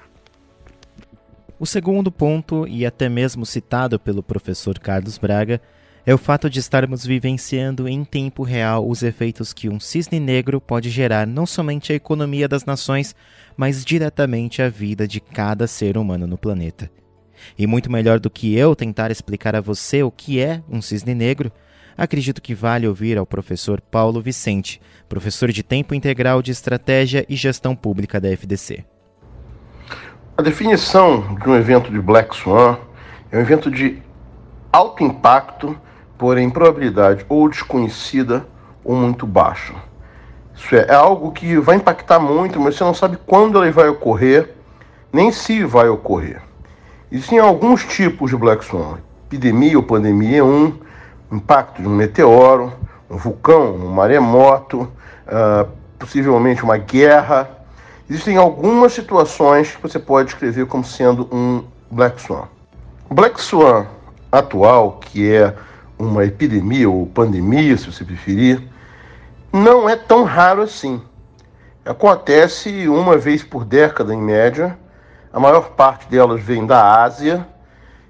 O 1.58 1.66
segundo 1.66 2.10
ponto, 2.10 2.66
e 2.66 2.84
até 2.84 3.08
mesmo 3.08 3.46
citado 3.46 3.98
pelo 3.98 4.24
professor 4.24 4.76
Carlos 4.78 5.18
Braga, 5.18 5.60
é 6.04 6.12
o 6.12 6.18
fato 6.18 6.50
de 6.50 6.58
estarmos 6.58 7.06
vivenciando 7.06 7.88
em 7.88 8.04
tempo 8.04 8.42
real 8.42 8.86
os 8.86 9.02
efeitos 9.02 9.52
que 9.52 9.68
um 9.68 9.78
cisne 9.78 10.18
negro 10.18 10.60
pode 10.60 10.90
gerar 10.90 11.26
não 11.26 11.46
somente 11.46 11.92
à 11.92 11.96
economia 11.96 12.48
das 12.48 12.64
nações, 12.64 13.14
mas 13.56 13.84
diretamente 13.84 14.60
à 14.60 14.68
vida 14.68 15.06
de 15.06 15.20
cada 15.20 15.66
ser 15.66 15.96
humano 15.96 16.26
no 16.26 16.36
planeta. 16.36 16.90
E 17.56 17.66
muito 17.66 17.90
melhor 17.90 18.18
do 18.18 18.28
que 18.28 18.54
eu 18.54 18.74
tentar 18.74 19.10
explicar 19.10 19.54
a 19.54 19.60
você 19.60 20.02
o 20.02 20.10
que 20.10 20.40
é 20.40 20.60
um 20.68 20.82
cisne 20.82 21.14
negro, 21.14 21.52
acredito 21.96 22.42
que 22.42 22.54
vale 22.54 22.88
ouvir 22.88 23.16
ao 23.16 23.24
professor 23.24 23.80
Paulo 23.80 24.20
Vicente, 24.20 24.80
professor 25.08 25.52
de 25.52 25.62
tempo 25.62 25.94
integral 25.94 26.42
de 26.42 26.50
estratégia 26.50 27.24
e 27.28 27.36
gestão 27.36 27.76
pública 27.76 28.20
da 28.20 28.28
FDC. 28.28 28.84
A 30.36 30.42
definição 30.42 31.36
de 31.36 31.48
um 31.48 31.54
evento 31.54 31.92
de 31.92 32.00
Black 32.00 32.34
Swan 32.34 32.76
é 33.30 33.36
um 33.36 33.40
evento 33.40 33.70
de 33.70 34.02
alto 34.72 35.04
impacto, 35.04 35.76
porém 36.18 36.50
probabilidade 36.50 37.24
ou 37.28 37.48
desconhecida 37.48 38.44
ou 38.82 38.96
muito 38.96 39.28
baixa. 39.28 39.74
Isso 40.52 40.74
é, 40.74 40.86
é 40.88 40.94
algo 40.94 41.30
que 41.30 41.56
vai 41.58 41.76
impactar 41.76 42.18
muito, 42.18 42.58
mas 42.58 42.74
você 42.74 42.82
não 42.82 42.92
sabe 42.92 43.16
quando 43.24 43.62
ele 43.62 43.70
vai 43.70 43.88
ocorrer, 43.88 44.56
nem 45.12 45.30
se 45.30 45.62
vai 45.62 45.88
ocorrer. 45.88 46.42
Existem 47.12 47.38
alguns 47.38 47.84
tipos 47.84 48.30
de 48.30 48.36
Black 48.36 48.64
Swan. 48.64 48.98
Epidemia 49.26 49.76
ou 49.76 49.84
pandemia 49.84 50.38
é 50.38 50.42
um, 50.42 50.76
impacto 51.30 51.80
de 51.80 51.86
um 51.86 51.94
meteoro, 51.94 52.72
um 53.08 53.16
vulcão, 53.16 53.72
um 53.76 53.88
maremoto, 53.88 54.80
uh, 55.28 55.68
possivelmente 55.96 56.64
uma 56.64 56.76
guerra. 56.76 57.48
Existem 58.08 58.36
algumas 58.36 58.92
situações 58.92 59.74
que 59.74 59.80
você 59.80 59.98
pode 59.98 60.28
descrever 60.28 60.66
como 60.66 60.84
sendo 60.84 61.26
um 61.32 61.64
Black 61.90 62.20
Swan. 62.20 62.48
Black 63.10 63.40
Swan 63.40 63.86
atual, 64.30 64.98
que 65.00 65.32
é 65.32 65.56
uma 65.98 66.24
epidemia 66.24 66.90
ou 66.90 67.06
pandemia, 67.06 67.78
se 67.78 67.90
você 67.90 68.04
preferir, 68.04 68.62
não 69.50 69.88
é 69.88 69.96
tão 69.96 70.24
raro 70.24 70.60
assim. 70.60 71.00
Acontece 71.82 72.86
uma 72.88 73.16
vez 73.16 73.42
por 73.42 73.64
década, 73.64 74.14
em 74.14 74.20
média, 74.20 74.78
a 75.32 75.40
maior 75.40 75.70
parte 75.70 76.06
delas 76.06 76.42
vem 76.42 76.66
da 76.66 77.02
Ásia 77.02 77.46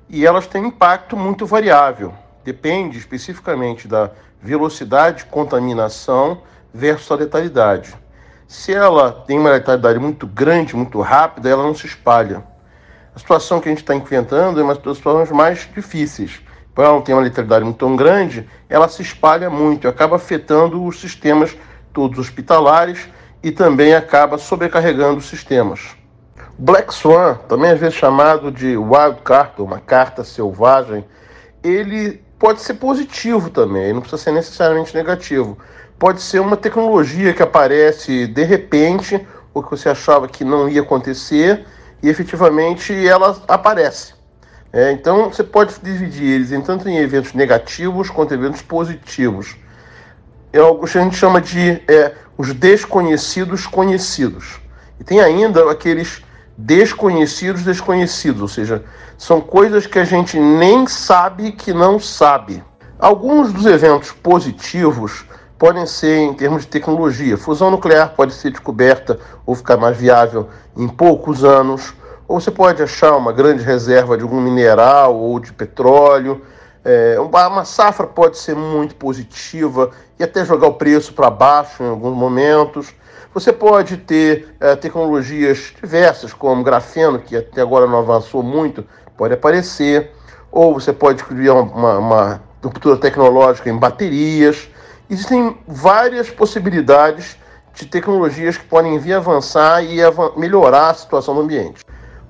e 0.08 0.26
elas 0.26 0.48
têm 0.48 0.66
impacto 0.66 1.16
muito 1.16 1.46
variável. 1.46 2.12
Depende 2.44 2.98
especificamente 2.98 3.86
da 3.86 4.10
velocidade 4.42 5.18
de 5.18 5.26
contaminação 5.26 6.42
versus 6.72 7.10
a 7.12 7.14
letalidade. 7.14 7.94
Se 8.46 8.72
ela 8.72 9.10
tem 9.10 9.38
uma 9.38 9.50
letalidade 9.50 9.98
muito 9.98 10.26
grande, 10.26 10.76
muito 10.76 11.00
rápida, 11.00 11.48
ela 11.48 11.62
não 11.62 11.74
se 11.74 11.86
espalha. 11.86 12.44
A 13.14 13.18
situação 13.18 13.60
que 13.60 13.68
a 13.68 13.72
gente 13.72 13.82
está 13.82 13.94
enfrentando 13.94 14.60
é 14.60 14.62
uma 14.62 14.74
das 14.74 14.96
situações 14.96 15.30
mais 15.30 15.68
difíceis. 15.74 16.40
Para 16.74 16.84
ela 16.84 16.94
não 16.94 17.02
ter 17.02 17.12
uma 17.12 17.22
letalidade 17.22 17.64
muito 17.64 17.78
tão 17.78 17.94
grande, 17.94 18.48
ela 18.68 18.88
se 18.88 19.00
espalha 19.02 19.48
muito, 19.48 19.86
acaba 19.86 20.16
afetando 20.16 20.84
os 20.84 21.00
sistemas 21.00 21.56
todos 21.92 22.18
hospitalares 22.18 23.08
e 23.42 23.52
também 23.52 23.94
acaba 23.94 24.36
sobrecarregando 24.36 25.18
os 25.18 25.26
sistemas. 25.26 25.94
Black 26.58 26.92
Swan, 26.92 27.34
também 27.48 27.70
às 27.70 27.78
vezes 27.78 27.94
chamado 27.94 28.50
de 28.50 28.76
Wild 28.76 29.20
Card, 29.22 29.52
uma 29.58 29.78
carta 29.78 30.24
selvagem, 30.24 31.04
ele 31.62 32.22
pode 32.38 32.60
ser 32.60 32.74
positivo 32.74 33.50
também, 33.50 33.92
não 33.92 34.00
precisa 34.00 34.22
ser 34.22 34.32
necessariamente 34.32 34.94
negativo. 34.94 35.56
Pode 35.98 36.20
ser 36.20 36.40
uma 36.40 36.56
tecnologia 36.56 37.32
que 37.32 37.42
aparece 37.42 38.26
de 38.26 38.44
repente, 38.44 39.26
ou 39.52 39.62
que 39.62 39.70
você 39.70 39.88
achava 39.88 40.28
que 40.28 40.44
não 40.44 40.68
ia 40.68 40.82
acontecer, 40.82 41.64
e 42.02 42.08
efetivamente 42.08 42.92
ela 43.06 43.40
aparece. 43.48 44.14
É, 44.72 44.90
então 44.90 45.30
você 45.30 45.44
pode 45.44 45.74
dividir 45.80 46.24
eles 46.24 46.50
em 46.50 46.60
tanto 46.60 46.88
em 46.88 46.98
eventos 46.98 47.32
negativos 47.32 48.10
quanto 48.10 48.34
eventos 48.34 48.60
positivos. 48.60 49.56
É 50.52 50.58
algo 50.58 50.84
que 50.86 50.98
a 50.98 51.02
gente 51.02 51.16
chama 51.16 51.40
de 51.40 51.80
é, 51.86 52.12
os 52.36 52.52
desconhecidos 52.52 53.66
conhecidos. 53.66 54.60
E 54.98 55.04
tem 55.04 55.20
ainda 55.20 55.70
aqueles 55.70 56.22
desconhecidos 56.56 57.62
desconhecidos, 57.62 58.42
ou 58.42 58.48
seja, 58.48 58.84
são 59.16 59.40
coisas 59.40 59.86
que 59.86 59.98
a 59.98 60.04
gente 60.04 60.38
nem 60.38 60.86
sabe 60.86 61.52
que 61.52 61.72
não 61.72 61.98
sabe. 61.98 62.62
Alguns 62.98 63.52
dos 63.52 63.66
eventos 63.66 64.12
positivos 64.12 65.24
podem 65.64 65.86
ser 65.86 66.18
em 66.18 66.34
termos 66.34 66.60
de 66.60 66.68
tecnologia. 66.68 67.38
Fusão 67.38 67.70
nuclear 67.70 68.12
pode 68.14 68.34
ser 68.34 68.50
descoberta 68.50 69.18
ou 69.46 69.54
ficar 69.54 69.78
mais 69.78 69.96
viável 69.96 70.46
em 70.76 70.86
poucos 70.86 71.42
anos, 71.42 71.94
ou 72.28 72.38
você 72.38 72.50
pode 72.50 72.82
achar 72.82 73.16
uma 73.16 73.32
grande 73.32 73.64
reserva 73.64 74.14
de 74.14 74.22
algum 74.22 74.42
mineral 74.42 75.16
ou 75.16 75.40
de 75.40 75.54
petróleo. 75.54 76.42
É, 76.84 77.16
uma 77.18 77.64
safra 77.64 78.06
pode 78.06 78.36
ser 78.36 78.54
muito 78.54 78.94
positiva 78.96 79.90
e 80.18 80.22
até 80.22 80.44
jogar 80.44 80.66
o 80.66 80.74
preço 80.74 81.14
para 81.14 81.30
baixo 81.30 81.82
em 81.82 81.88
alguns 81.88 82.14
momentos. 82.14 82.94
Você 83.32 83.50
pode 83.50 83.96
ter 83.96 84.54
é, 84.60 84.76
tecnologias 84.76 85.72
diversas, 85.80 86.34
como 86.34 86.62
grafeno, 86.62 87.18
que 87.18 87.38
até 87.38 87.62
agora 87.62 87.86
não 87.86 88.00
avançou 88.00 88.42
muito, 88.42 88.84
pode 89.16 89.32
aparecer. 89.32 90.12
Ou 90.52 90.74
você 90.74 90.92
pode 90.92 91.24
criar 91.24 91.54
uma, 91.54 91.98
uma 91.98 92.42
ruptura 92.62 92.98
tecnológica 92.98 93.70
em 93.70 93.78
baterias. 93.78 94.68
Existem 95.08 95.56
várias 95.66 96.30
possibilidades 96.30 97.36
de 97.74 97.86
tecnologias 97.86 98.56
que 98.56 98.64
podem 98.64 98.98
vir 98.98 99.14
avançar 99.14 99.84
e 99.84 99.98
melhorar 100.36 100.90
a 100.90 100.94
situação 100.94 101.34
do 101.34 101.42
ambiente. 101.42 101.84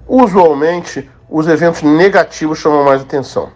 Usualmente, 0.09 1.09
os 1.29 1.47
eventos 1.47 1.83
negativos 1.83 2.59
chamam 2.59 2.85
mais 2.85 3.03
atenção. 3.03 3.51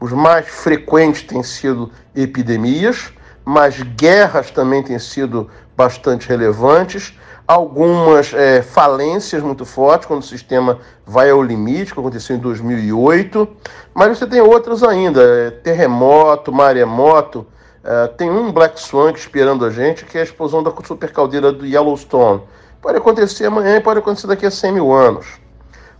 Os 0.00 0.12
mais 0.12 0.48
frequentes 0.48 1.22
têm 1.22 1.42
sido 1.42 1.90
epidemias, 2.14 3.12
mas 3.44 3.80
guerras 3.80 4.50
também 4.50 4.82
têm 4.82 4.98
sido 4.98 5.48
bastante 5.76 6.28
relevantes, 6.28 7.18
algumas 7.46 8.34
é, 8.34 8.60
falências 8.60 9.42
muito 9.42 9.64
fortes, 9.64 10.06
quando 10.06 10.20
o 10.20 10.26
sistema 10.26 10.80
vai 11.06 11.30
ao 11.30 11.42
limite, 11.42 11.94
que 11.94 11.98
aconteceu 12.00 12.36
em 12.36 12.40
2008, 12.40 13.48
mas 13.94 14.18
você 14.18 14.26
tem 14.26 14.40
outras 14.40 14.82
ainda, 14.82 15.22
é, 15.22 15.50
terremoto, 15.50 16.52
maremoto, 16.52 17.46
é, 17.90 18.06
tem 18.06 18.30
um 18.30 18.52
Black 18.52 18.78
Swan 18.78 19.12
esperando 19.12 19.64
a 19.64 19.70
gente, 19.70 20.04
que 20.04 20.18
é 20.18 20.20
a 20.20 20.24
explosão 20.24 20.62
da 20.62 20.70
supercaldeira 20.84 21.50
do 21.50 21.64
Yellowstone. 21.64 22.42
Pode 22.82 22.98
acontecer 22.98 23.46
amanhã 23.46 23.80
pode 23.80 23.98
acontecer 23.98 24.26
daqui 24.26 24.44
a 24.44 24.50
100 24.50 24.72
mil 24.72 24.92
anos. 24.92 25.26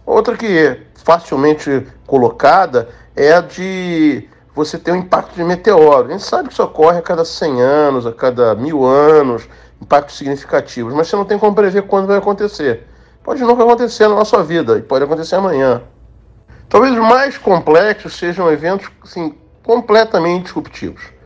Outra 0.04 0.36
que 0.36 0.46
é 0.46 0.82
facilmente 1.02 1.86
colocada 2.06 2.90
é 3.16 3.32
a 3.32 3.40
de 3.40 4.28
você 4.54 4.76
ter 4.76 4.92
um 4.92 4.96
impacto 4.96 5.34
de 5.34 5.42
meteoro. 5.42 6.08
A 6.08 6.10
gente 6.10 6.24
sabe 6.24 6.48
que 6.48 6.52
isso 6.52 6.62
ocorre 6.62 6.98
a 6.98 7.02
cada 7.02 7.24
100 7.24 7.62
anos, 7.62 8.06
a 8.06 8.12
cada 8.12 8.54
mil 8.54 8.84
anos, 8.84 9.48
impactos 9.80 10.18
significativos, 10.18 10.92
mas 10.92 11.08
você 11.08 11.16
não 11.16 11.24
tem 11.24 11.38
como 11.38 11.54
prever 11.54 11.84
quando 11.84 12.06
vai 12.06 12.18
acontecer. 12.18 12.86
Pode 13.24 13.42
nunca 13.42 13.62
acontecer 13.62 14.08
na 14.08 14.16
nossa 14.16 14.42
vida 14.42 14.76
e 14.76 14.82
pode 14.82 15.04
acontecer 15.04 15.36
amanhã. 15.36 15.80
Talvez 16.68 16.92
os 16.92 17.00
mais 17.00 17.38
complexos 17.38 18.14
sejam 18.14 18.52
eventos 18.52 18.90
assim, 19.02 19.34
completamente 19.64 20.44
disruptivos. 20.44 21.16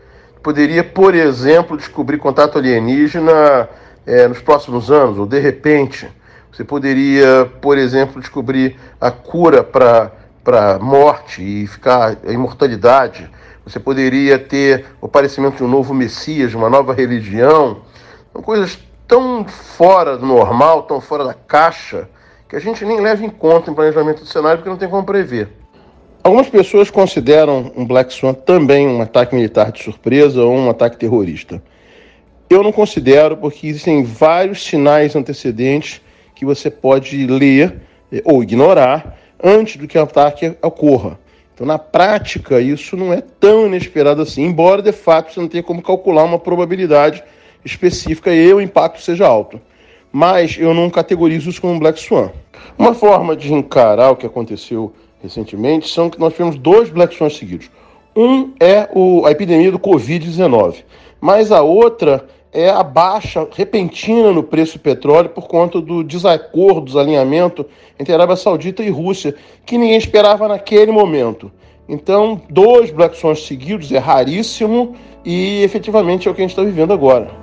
Poderia, 0.42 0.82
por 0.82 1.14
exemplo, 1.14 1.76
descobrir 1.76 2.18
contato 2.18 2.58
alienígena 2.58 3.68
é, 4.06 4.26
nos 4.26 4.40
próximos 4.40 4.90
anos, 4.90 5.18
ou 5.18 5.26
de 5.26 5.38
repente. 5.38 6.08
Você 6.50 6.64
poderia, 6.64 7.50
por 7.60 7.78
exemplo, 7.78 8.20
descobrir 8.20 8.76
a 9.00 9.10
cura 9.10 9.62
para 9.62 10.78
morte 10.80 11.42
e 11.42 11.66
ficar 11.66 12.16
a 12.26 12.32
imortalidade. 12.32 13.30
Você 13.64 13.78
poderia 13.78 14.38
ter 14.38 14.84
o 15.00 15.06
aparecimento 15.06 15.58
de 15.58 15.64
um 15.64 15.68
novo 15.68 15.94
Messias, 15.94 16.52
uma 16.52 16.68
nova 16.68 16.92
religião 16.92 17.80
são 18.32 18.42
coisas 18.42 18.78
tão 19.06 19.44
fora 19.44 20.16
do 20.16 20.24
normal, 20.24 20.84
tão 20.84 21.00
fora 21.00 21.24
da 21.24 21.34
caixa, 21.34 22.08
que 22.48 22.56
a 22.56 22.58
gente 22.58 22.84
nem 22.84 23.00
leva 23.00 23.24
em 23.24 23.30
conta 23.30 23.70
em 23.70 23.74
planejamento 23.74 24.20
do 24.20 24.26
cenário 24.26 24.58
porque 24.58 24.70
não 24.70 24.78
tem 24.78 24.88
como 24.88 25.04
prever. 25.04 25.61
Algumas 26.24 26.48
pessoas 26.48 26.88
consideram 26.88 27.72
um 27.76 27.84
Black 27.84 28.12
Swan 28.12 28.32
também 28.32 28.86
um 28.86 29.02
ataque 29.02 29.34
militar 29.34 29.72
de 29.72 29.82
surpresa 29.82 30.40
ou 30.40 30.54
um 30.54 30.70
ataque 30.70 30.96
terrorista. 30.96 31.60
Eu 32.48 32.62
não 32.62 32.70
considero 32.70 33.36
porque 33.36 33.66
existem 33.66 34.04
vários 34.04 34.64
sinais 34.64 35.16
antecedentes 35.16 36.00
que 36.36 36.44
você 36.44 36.70
pode 36.70 37.26
ler 37.26 37.80
eh, 38.12 38.22
ou 38.24 38.40
ignorar 38.40 39.18
antes 39.42 39.76
do 39.76 39.88
que 39.88 39.98
o 39.98 40.02
ataque 40.02 40.56
ocorra. 40.62 41.18
Então, 41.52 41.66
na 41.66 41.76
prática, 41.76 42.60
isso 42.60 42.96
não 42.96 43.12
é 43.12 43.20
tão 43.20 43.66
inesperado 43.66 44.22
assim, 44.22 44.44
embora 44.44 44.80
de 44.80 44.92
fato 44.92 45.32
você 45.32 45.40
não 45.40 45.48
tenha 45.48 45.62
como 45.64 45.82
calcular 45.82 46.22
uma 46.22 46.38
probabilidade 46.38 47.24
específica 47.64 48.32
e 48.32 48.54
o 48.54 48.60
impacto 48.60 49.02
seja 49.02 49.26
alto. 49.26 49.60
Mas 50.12 50.56
eu 50.56 50.72
não 50.72 50.88
categorizo 50.88 51.50
isso 51.50 51.60
como 51.60 51.80
Black 51.80 51.98
Swan. 51.98 52.30
Uma 52.78 52.94
forma 52.94 53.34
de 53.34 53.52
encarar 53.52 54.10
o 54.10 54.16
que 54.16 54.26
aconteceu 54.26 54.92
recentemente 55.22 55.88
são 55.88 56.10
que 56.10 56.18
nós 56.18 56.32
tivemos 56.32 56.56
dois 56.56 56.90
Black 56.90 57.14
Swans 57.14 57.36
seguidos. 57.36 57.70
Um 58.14 58.52
é 58.60 58.88
o, 58.92 59.24
a 59.24 59.30
epidemia 59.30 59.70
do 59.70 59.78
Covid-19, 59.78 60.84
mas 61.20 61.50
a 61.50 61.62
outra 61.62 62.26
é 62.52 62.68
a 62.68 62.82
baixa 62.82 63.48
repentina 63.50 64.30
no 64.32 64.42
preço 64.42 64.76
do 64.76 64.82
petróleo 64.82 65.30
por 65.30 65.48
conta 65.48 65.80
do 65.80 66.04
desacordo, 66.04 66.82
desalinhamento 66.82 67.64
entre 67.98 68.12
Arábia 68.12 68.36
Saudita 68.36 68.82
e 68.82 68.90
Rússia, 68.90 69.34
que 69.64 69.78
ninguém 69.78 69.96
esperava 69.96 70.46
naquele 70.46 70.92
momento. 70.92 71.50
Então, 71.88 72.40
dois 72.50 72.90
Black 72.90 73.16
Swans 73.16 73.46
seguidos 73.46 73.90
é 73.90 73.98
raríssimo 73.98 74.94
e 75.24 75.62
efetivamente 75.62 76.28
é 76.28 76.30
o 76.30 76.34
que 76.34 76.42
a 76.42 76.44
gente 76.44 76.50
está 76.50 76.62
vivendo 76.62 76.92
agora. 76.92 77.41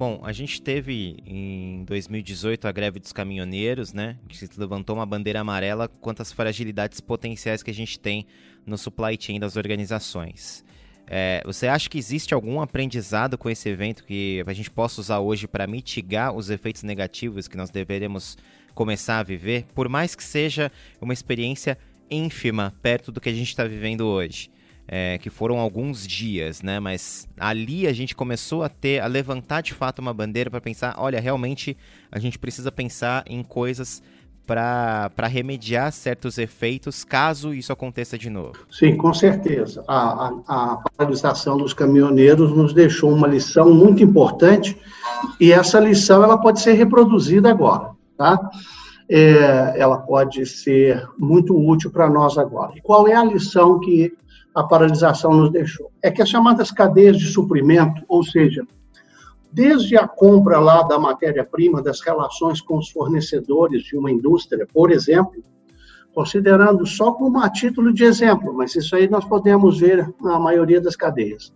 Bom, 0.00 0.18
a 0.24 0.32
gente 0.32 0.62
teve 0.62 1.18
em 1.26 1.84
2018 1.84 2.66
a 2.66 2.72
greve 2.72 2.98
dos 2.98 3.12
caminhoneiros, 3.12 3.92
né? 3.92 4.16
Que 4.30 4.34
se 4.34 4.48
levantou 4.58 4.96
uma 4.96 5.04
bandeira 5.04 5.40
amarela 5.40 5.88
quanto 5.88 6.22
às 6.22 6.32
fragilidades 6.32 7.02
potenciais 7.02 7.62
que 7.62 7.70
a 7.70 7.74
gente 7.74 8.00
tem 8.00 8.24
no 8.64 8.78
supply 8.78 9.18
chain 9.20 9.38
das 9.38 9.56
organizações. 9.56 10.64
É, 11.06 11.42
você 11.44 11.68
acha 11.68 11.86
que 11.90 11.98
existe 11.98 12.32
algum 12.32 12.62
aprendizado 12.62 13.36
com 13.36 13.50
esse 13.50 13.68
evento 13.68 14.02
que 14.06 14.42
a 14.46 14.54
gente 14.54 14.70
possa 14.70 15.02
usar 15.02 15.18
hoje 15.20 15.46
para 15.46 15.66
mitigar 15.66 16.34
os 16.34 16.48
efeitos 16.48 16.82
negativos 16.82 17.46
que 17.46 17.58
nós 17.58 17.68
deveremos 17.68 18.38
começar 18.74 19.18
a 19.18 19.22
viver, 19.22 19.66
por 19.74 19.86
mais 19.86 20.14
que 20.14 20.24
seja 20.24 20.72
uma 20.98 21.12
experiência 21.12 21.76
ínfima 22.10 22.74
perto 22.80 23.12
do 23.12 23.20
que 23.20 23.28
a 23.28 23.34
gente 23.34 23.48
está 23.48 23.64
vivendo 23.64 24.06
hoje? 24.06 24.50
É, 24.92 25.18
que 25.18 25.30
foram 25.30 25.60
alguns 25.60 26.04
dias, 26.04 26.62
né? 26.62 26.80
Mas 26.80 27.28
ali 27.38 27.86
a 27.86 27.92
gente 27.92 28.16
começou 28.16 28.64
a 28.64 28.68
ter, 28.68 29.00
a 29.00 29.06
levantar 29.06 29.60
de 29.60 29.72
fato 29.72 30.00
uma 30.00 30.12
bandeira 30.12 30.50
para 30.50 30.60
pensar, 30.60 30.96
olha, 30.98 31.20
realmente 31.20 31.76
a 32.10 32.18
gente 32.18 32.36
precisa 32.36 32.72
pensar 32.72 33.22
em 33.28 33.40
coisas 33.44 34.02
para 34.44 35.28
remediar 35.28 35.92
certos 35.92 36.36
efeitos 36.36 37.04
caso 37.04 37.54
isso 37.54 37.72
aconteça 37.72 38.18
de 38.18 38.28
novo. 38.28 38.66
Sim, 38.68 38.96
com 38.96 39.14
certeza. 39.14 39.84
A, 39.86 40.26
a, 40.26 40.32
a 40.48 40.76
paralisação 40.78 41.56
dos 41.56 41.72
caminhoneiros 41.72 42.50
nos 42.50 42.74
deixou 42.74 43.12
uma 43.12 43.28
lição 43.28 43.72
muito 43.72 44.02
importante 44.02 44.76
e 45.38 45.52
essa 45.52 45.78
lição 45.78 46.24
ela 46.24 46.36
pode 46.36 46.60
ser 46.60 46.72
reproduzida 46.72 47.48
agora, 47.48 47.90
tá? 48.18 48.50
É, 49.08 49.74
ela 49.76 49.98
pode 49.98 50.44
ser 50.46 51.08
muito 51.16 51.56
útil 51.56 51.92
para 51.92 52.10
nós 52.10 52.36
agora. 52.36 52.72
E 52.74 52.80
qual 52.80 53.06
é 53.06 53.14
a 53.14 53.24
lição 53.24 53.78
que 53.78 54.12
a 54.54 54.62
paralisação 54.64 55.32
nos 55.32 55.50
deixou. 55.50 55.90
É 56.02 56.10
que 56.10 56.22
as 56.22 56.28
chamadas 56.28 56.70
cadeias 56.70 57.18
de 57.18 57.26
suprimento, 57.26 58.02
ou 58.08 58.22
seja, 58.22 58.66
desde 59.52 59.96
a 59.96 60.06
compra 60.06 60.58
lá 60.58 60.82
da 60.82 60.98
matéria-prima, 60.98 61.82
das 61.82 62.00
relações 62.00 62.60
com 62.60 62.78
os 62.78 62.90
fornecedores 62.90 63.82
de 63.82 63.96
uma 63.96 64.10
indústria, 64.10 64.66
por 64.72 64.90
exemplo, 64.90 65.42
considerando 66.14 66.86
só 66.86 67.12
como 67.12 67.40
a 67.40 67.50
título 67.50 67.92
de 67.92 68.04
exemplo, 68.04 68.52
mas 68.52 68.74
isso 68.74 68.94
aí 68.96 69.08
nós 69.08 69.24
podemos 69.24 69.78
ver 69.78 70.12
na 70.20 70.38
maioria 70.38 70.80
das 70.80 70.96
cadeias, 70.96 71.52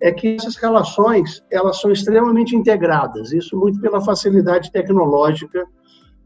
é 0.00 0.10
que 0.10 0.34
essas 0.34 0.56
relações 0.56 1.42
elas 1.50 1.80
são 1.80 1.92
extremamente 1.92 2.56
integradas, 2.56 3.32
isso 3.32 3.56
muito 3.56 3.80
pela 3.80 4.00
facilidade 4.00 4.72
tecnológica 4.72 5.66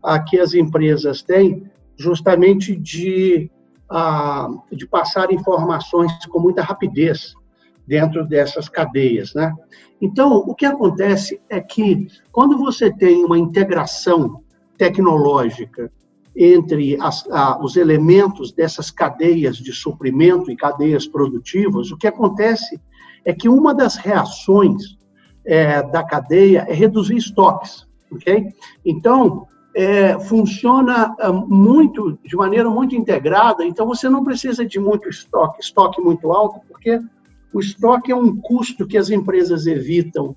a 0.02 0.18
que 0.20 0.38
as 0.38 0.54
empresas 0.54 1.22
têm, 1.22 1.70
justamente 1.96 2.76
de 2.76 3.50
a, 3.90 4.48
de 4.72 4.86
passar 4.86 5.32
informações 5.32 6.12
com 6.26 6.40
muita 6.40 6.62
rapidez 6.62 7.34
dentro 7.86 8.26
dessas 8.26 8.68
cadeias, 8.68 9.32
né? 9.34 9.52
Então, 10.00 10.38
o 10.38 10.54
que 10.54 10.66
acontece 10.66 11.40
é 11.48 11.60
que 11.60 12.08
quando 12.32 12.58
você 12.58 12.92
tem 12.92 13.24
uma 13.24 13.38
integração 13.38 14.42
tecnológica 14.76 15.90
entre 16.36 17.00
as, 17.00 17.26
a, 17.30 17.58
os 17.62 17.76
elementos 17.76 18.52
dessas 18.52 18.90
cadeias 18.90 19.56
de 19.56 19.72
suprimento 19.72 20.50
e 20.50 20.56
cadeias 20.56 21.06
produtivas, 21.06 21.90
o 21.90 21.96
que 21.96 22.06
acontece 22.06 22.78
é 23.24 23.32
que 23.32 23.48
uma 23.48 23.74
das 23.74 23.96
reações 23.96 24.96
é, 25.44 25.82
da 25.82 26.04
cadeia 26.04 26.66
é 26.68 26.74
reduzir 26.74 27.16
estoques, 27.16 27.86
ok? 28.12 28.48
Então, 28.84 29.46
é, 29.76 30.18
funciona 30.18 31.14
é, 31.20 31.30
muito, 31.30 32.18
de 32.24 32.34
maneira 32.34 32.70
muito 32.70 32.96
integrada, 32.96 33.62
então 33.62 33.86
você 33.86 34.08
não 34.08 34.24
precisa 34.24 34.64
de 34.64 34.80
muito 34.80 35.06
estoque, 35.06 35.60
estoque 35.60 36.00
muito 36.00 36.32
alto, 36.32 36.62
porque 36.66 36.98
o 37.52 37.60
estoque 37.60 38.10
é 38.10 38.16
um 38.16 38.34
custo 38.34 38.86
que 38.86 38.96
as 38.96 39.10
empresas 39.10 39.66
evitam 39.66 40.34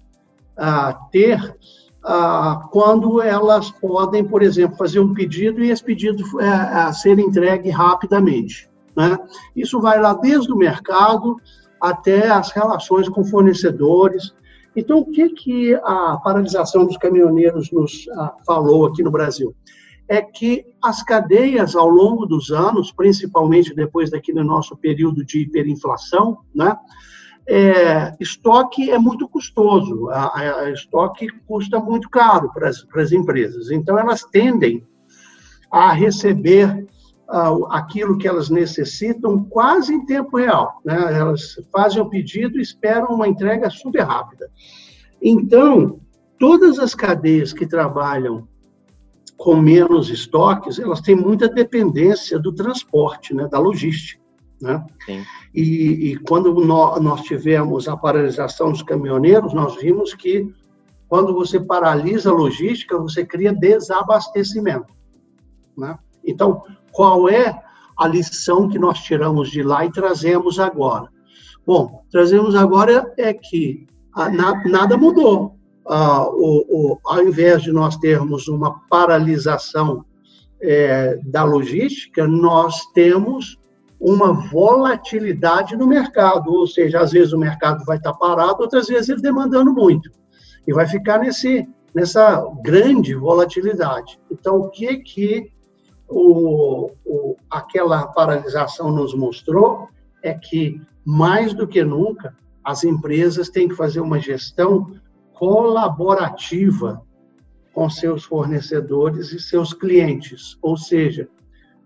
ah, 0.58 0.93
ter 1.10 1.56
ah, 2.04 2.67
quando 2.69 3.21
elas 3.21 3.71
podem, 3.71 4.25
por 4.25 4.41
exemplo, 4.41 4.75
fazer 4.75 4.99
um 4.99 5.13
pedido 5.13 5.63
e 5.63 5.69
esse 5.71 5.84
pedido 5.84 6.21
é, 6.41 6.91
ser 6.91 7.17
entregue 7.17 7.69
rapidamente. 7.69 8.69
Né? 8.93 9.17
Isso 9.56 9.80
vai 9.80 10.02
lá 10.02 10.13
desde 10.13 10.52
o 10.52 10.58
mercado 10.58 11.38
até 11.82 12.30
as 12.30 12.52
relações 12.52 13.08
com 13.08 13.23
fornecedores, 13.23 14.34
então, 14.79 14.99
o 14.99 15.05
que, 15.05 15.29
que 15.29 15.75
a 15.83 16.17
paralisação 16.23 16.85
dos 16.85 16.97
caminhoneiros 16.97 17.71
nos 17.71 18.07
ah, 18.13 18.33
falou 18.45 18.85
aqui 18.85 19.03
no 19.03 19.11
Brasil? 19.11 19.55
É 20.07 20.21
que 20.21 20.65
as 20.81 21.03
cadeias, 21.03 21.75
ao 21.75 21.87
longo 21.87 22.25
dos 22.25 22.49
anos, 22.49 22.91
principalmente 22.91 23.75
depois 23.75 24.09
daquele 24.09 24.43
nosso 24.43 24.75
período 24.75 25.23
de 25.23 25.41
hiperinflação, 25.41 26.39
né, 26.53 26.75
é, 27.47 28.15
estoque 28.19 28.91
é 28.91 28.99
muito 28.99 29.27
custoso, 29.27 30.07
a, 30.09 30.61
a, 30.61 30.71
estoque 30.71 31.27
custa 31.47 31.79
muito 31.79 32.07
caro 32.09 32.51
para 32.53 32.69
as, 32.69 33.11
empresas. 33.11 33.71
Então, 33.71 33.97
elas 33.97 34.23
tendem 34.23 34.85
a 35.71 35.91
receber 35.91 36.87
aquilo 37.69 38.17
que 38.17 38.27
elas 38.27 38.49
necessitam 38.49 39.43
quase 39.43 39.93
em 39.93 40.05
tempo 40.05 40.37
real. 40.37 40.81
Né? 40.83 41.17
Elas 41.17 41.61
fazem 41.71 42.01
o 42.01 42.09
pedido 42.09 42.57
e 42.57 42.61
esperam 42.61 43.09
uma 43.09 43.27
entrega 43.27 43.69
super 43.69 44.01
rápida. 44.01 44.49
Então, 45.21 45.99
todas 46.39 46.79
as 46.79 46.95
cadeias 46.95 47.53
que 47.53 47.67
trabalham 47.67 48.47
com 49.37 49.55
menos 49.55 50.09
estoques, 50.09 50.79
elas 50.79 51.01
têm 51.01 51.15
muita 51.15 51.47
dependência 51.47 52.37
do 52.37 52.53
transporte, 52.53 53.33
né, 53.33 53.47
da 53.47 53.57
logística. 53.57 54.21
Né? 54.61 54.85
E, 55.55 56.11
e, 56.11 56.17
quando 56.17 56.53
nós, 56.53 57.01
nós 57.01 57.21
tivemos 57.21 57.87
a 57.87 57.95
paralisação 57.95 58.71
dos 58.71 58.83
caminhoneiros, 58.83 59.53
nós 59.53 59.77
vimos 59.77 60.13
que 60.13 60.53
quando 61.07 61.33
você 61.33 61.59
paralisa 61.59 62.29
a 62.29 62.33
logística, 62.33 62.97
você 62.97 63.25
cria 63.25 63.53
desabastecimento. 63.53 64.93
Né? 65.77 65.97
Então, 66.25 66.61
qual 66.91 67.30
é 67.30 67.60
a 67.97 68.08
lição 68.08 68.69
que 68.69 68.80
nós 68.80 68.99
tiramos 68.99 69.49
de 69.49 69.63
lá 69.63 69.86
e 69.86 69.91
trazemos 69.91 70.60
agora? 70.60 71.10
Bom, 71.65 72.04
trazemos 72.12 72.56
agora 72.56 73.13
é 73.17 73.34
que 73.34 73.86
ah, 74.15 74.30
nada 74.30 74.97
mudou. 74.97 75.56
Ah, 75.88 76.28
o, 76.30 76.65
o, 76.69 76.99
ao 77.06 77.23
invés 77.23 77.63
de 77.63 77.71
nós 77.71 77.97
termos 77.97 78.47
uma 78.47 78.80
paralisação 78.89 80.06
é, 80.62 81.19
da 81.25 81.43
logística, 81.43 82.28
nós 82.28 82.86
temos 82.93 83.58
uma 83.99 84.32
volatilidade 84.49 85.75
no 85.75 85.86
mercado, 85.86 86.52
ou 86.52 86.67
seja, 86.67 87.02
às 87.02 87.12
vezes 87.12 87.34
o 87.34 87.39
mercado 87.39 87.84
vai 87.86 87.97
estar 87.97 88.13
parado, 88.13 88.62
outras 88.62 88.88
vezes 88.88 89.10
ele 89.10 89.21
demandando 89.21 89.73
muito, 89.73 90.10
e 90.65 90.73
vai 90.73 90.88
ficar 90.88 91.19
nesse, 91.19 91.67
nessa 91.93 92.45
grande 92.63 93.13
volatilidade. 93.13 94.19
Então, 94.32 94.58
o 94.58 94.69
que 94.69 94.97
que 94.97 95.52
o, 96.10 96.91
o, 97.06 97.36
aquela 97.50 98.08
paralisação 98.08 98.91
nos 98.91 99.13
mostrou 99.13 99.88
é 100.24 100.34
que, 100.34 100.82
mais 101.06 101.54
do 101.54 101.67
que 101.67 101.84
nunca, 101.84 102.36
as 102.63 102.84
empresas 102.84 103.50
têm 103.50 103.67
que 103.67 103.76
fazer 103.76 104.00
uma 104.00 104.19
gestão 104.19 104.91
colaborativa 105.34 107.02
com 107.74 107.89
seus 107.89 108.24
fornecedores 108.26 109.32
e 109.32 109.39
seus 109.39 109.74
clientes. 109.74 110.58
Ou 110.62 110.76
seja, 110.76 111.30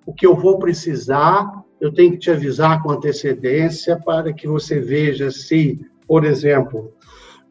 o 0.05 0.13
que 0.13 0.25
eu 0.25 0.35
vou 0.35 0.57
precisar, 0.57 1.63
eu 1.79 1.93
tenho 1.93 2.13
que 2.13 2.17
te 2.17 2.31
avisar 2.31 2.81
com 2.81 2.91
antecedência 2.91 3.99
para 4.03 4.33
que 4.33 4.47
você 4.47 4.79
veja 4.79 5.29
se, 5.29 5.85
por 6.07 6.25
exemplo, 6.25 6.91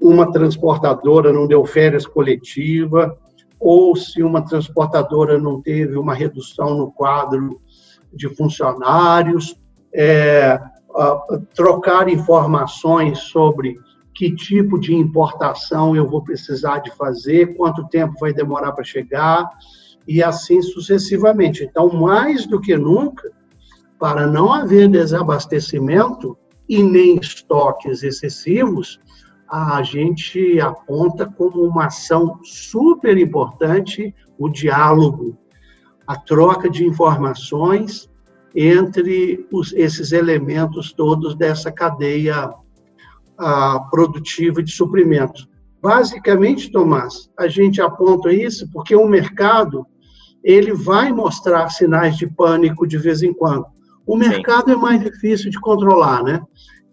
uma 0.00 0.32
transportadora 0.32 1.32
não 1.32 1.46
deu 1.46 1.64
férias 1.64 2.04
coletiva, 2.04 3.16
ou 3.62 3.94
se 3.94 4.24
uma 4.24 4.42
transportadora 4.42 5.38
não 5.38 5.62
teve 5.62 5.96
uma 5.96 6.14
redução 6.14 6.76
no 6.76 6.90
quadro 6.90 7.60
de 8.12 8.28
funcionários, 8.28 9.56
é, 9.94 10.60
trocar 11.54 12.08
informações 12.08 13.20
sobre 13.20 13.78
que 14.12 14.34
tipo 14.34 14.78
de 14.80 14.92
importação 14.92 15.94
eu 15.94 16.08
vou 16.08 16.22
precisar 16.22 16.80
de 16.80 16.90
fazer, 16.96 17.56
quanto 17.56 17.88
tempo 17.88 18.14
vai 18.20 18.32
demorar 18.32 18.72
para 18.72 18.84
chegar, 18.84 19.48
e 20.08 20.20
assim 20.22 20.60
sucessivamente. 20.60 21.62
Então, 21.62 21.88
mais 21.88 22.46
do 22.46 22.60
que 22.60 22.76
nunca, 22.76 23.30
para 23.96 24.26
não 24.26 24.52
haver 24.52 24.88
desabastecimento 24.88 26.36
e 26.68 26.82
nem 26.82 27.16
estoques 27.16 28.02
excessivos, 28.02 28.98
a 29.52 29.82
gente 29.82 30.58
aponta 30.58 31.26
como 31.26 31.62
uma 31.62 31.84
ação 31.84 32.40
super 32.42 33.18
importante 33.18 34.14
o 34.38 34.48
diálogo, 34.48 35.36
a 36.06 36.16
troca 36.16 36.70
de 36.70 36.86
informações 36.86 38.10
entre 38.56 39.46
os, 39.52 39.74
esses 39.74 40.12
elementos 40.12 40.94
todos 40.94 41.34
dessa 41.34 41.70
cadeia 41.70 42.50
a 43.36 43.80
produtiva 43.90 44.62
de 44.62 44.72
suprimentos. 44.72 45.46
Basicamente, 45.82 46.72
Tomás, 46.72 47.30
a 47.38 47.46
gente 47.46 47.82
aponta 47.82 48.32
isso 48.32 48.66
porque 48.72 48.96
o 48.96 49.06
mercado 49.06 49.86
ele 50.42 50.72
vai 50.72 51.12
mostrar 51.12 51.68
sinais 51.68 52.16
de 52.16 52.26
pânico 52.26 52.86
de 52.86 52.96
vez 52.96 53.22
em 53.22 53.34
quando. 53.34 53.66
O 54.06 54.16
mercado 54.16 54.70
Sim. 54.70 54.72
é 54.72 54.76
mais 54.76 55.02
difícil 55.02 55.50
de 55.50 55.60
controlar, 55.60 56.22
né? 56.22 56.40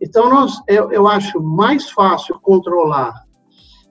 Então, 0.01 0.29
nós, 0.29 0.61
eu, 0.67 0.91
eu 0.91 1.07
acho 1.07 1.41
mais 1.41 1.89
fácil 1.89 2.39
controlar 2.39 3.23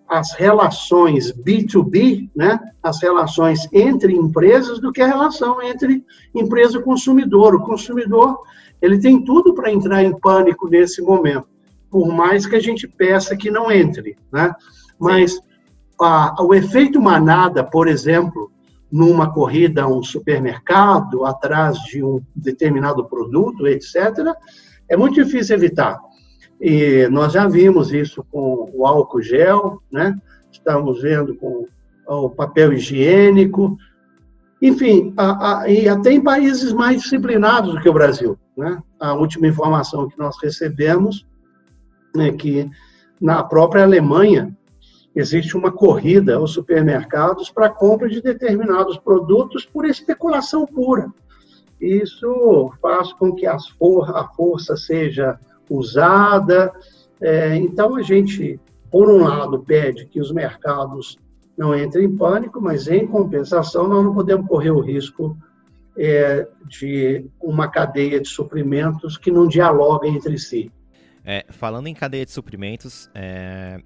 as 0.09 0.33
relações 0.33 1.33
B2B, 1.33 2.31
né, 2.35 2.59
as 2.83 3.03
relações 3.03 3.69
entre 3.73 4.15
empresas, 4.15 4.81
do 4.81 4.91
que 4.91 5.03
a 5.03 5.07
relação 5.07 5.61
entre 5.63 6.03
empresa 6.35 6.79
e 6.79 6.83
consumidor. 6.83 7.55
O 7.55 7.63
consumidor 7.63 8.41
ele 8.81 8.99
tem 8.99 9.23
tudo 9.23 9.55
para 9.55 9.71
entrar 9.71 10.03
em 10.03 10.19
pânico 10.19 10.69
nesse 10.69 11.03
momento, 11.03 11.47
por 11.91 12.09
mais 12.09 12.47
que 12.47 12.57
a 12.57 12.61
gente 12.61 12.89
peça 12.89 13.37
que 13.37 13.51
não 13.51 13.71
entre. 13.71 14.17
Né? 14.33 14.55
Mas 14.99 15.39
a, 16.01 16.43
o 16.43 16.55
efeito 16.55 17.01
manada, 17.01 17.63
por 17.63 17.87
exemplo, 17.87 18.51
numa 18.91 19.31
corrida 19.31 19.83
a 19.83 19.89
um 19.89 20.03
supermercado, 20.03 21.27
atrás 21.27 21.79
de 21.81 22.03
um 22.03 22.23
determinado 22.35 23.05
produto, 23.05 23.67
etc., 23.67 24.35
é 24.89 24.97
muito 24.97 25.23
difícil 25.23 25.57
evitar. 25.57 25.99
E 26.61 27.09
nós 27.09 27.33
já 27.33 27.47
vimos 27.47 27.93
isso 27.93 28.25
com 28.31 28.71
o 28.75 28.87
álcool 28.87 29.23
gel, 29.23 29.81
né? 29.93 30.19
estamos 30.51 31.03
vendo 31.03 31.37
com 31.37 31.67
o 32.07 32.31
papel 32.31 32.73
higiênico, 32.73 33.77
enfim, 34.61 35.15
a, 35.17 35.61
a, 35.61 35.71
e 35.71 35.89
até 35.89 36.13
em 36.13 36.21
países 36.21 36.73
mais 36.73 37.03
disciplinados 37.03 37.75
do 37.75 37.81
que 37.81 37.89
o 37.89 37.93
Brasil. 37.93 38.37
Né? 38.57 38.83
A 38.99 39.15
última 39.15 39.47
informação 39.47 40.09
que 40.09 40.19
nós 40.19 40.37
recebemos 40.43 41.25
é 42.17 42.33
que 42.33 42.69
na 43.21 43.43
própria 43.45 43.85
Alemanha 43.85 44.57
existe 45.15 45.57
uma 45.57 45.71
corrida 45.71 46.37
aos 46.37 46.53
supermercados 46.53 47.51
para 47.51 47.67
a 47.67 47.71
compra 47.71 48.09
de 48.09 48.21
determinados 48.21 48.99
produtos 48.99 49.65
por 49.65 49.85
especulação 49.85 50.67
pura. 50.67 51.13
Isso 51.81 52.73
faz 52.81 53.13
com 53.13 53.35
que 53.35 53.47
for 53.79 54.17
a 54.17 54.27
força 54.29 54.77
seja 54.77 55.39
usada. 55.71 56.73
É, 57.21 57.57
então, 57.57 57.97
a 57.97 58.03
gente, 58.03 58.59
por 58.91 59.09
um 59.09 59.25
lado, 59.25 59.61
pede 59.61 60.07
que 60.07 60.21
os 60.21 60.33
mercados 60.33 61.19
não 61.57 61.77
entrem 61.77 62.07
em 62.07 62.17
pânico, 62.17 62.61
mas, 62.61 62.89
em 62.89 63.07
compensação, 63.07 63.89
nós 63.89 64.05
não 64.05 64.15
podemos 64.15 64.47
correr 64.47 64.71
o 64.71 64.81
risco 64.81 65.37
é, 65.97 66.47
de 66.67 67.25
uma 67.41 67.69
cadeia 67.69 68.21
de 68.21 68.29
suprimentos 68.29 69.17
que 69.17 69.31
não 69.31 69.49
dialoga 69.49 70.07
entre 70.07 70.39
si. 70.39 70.71
É, 71.25 71.45
falando 71.51 71.89
em 71.89 71.95
cadeia 71.95 72.25
de 72.25 72.31
suprimentos, 72.31 73.11
é, 73.15 73.83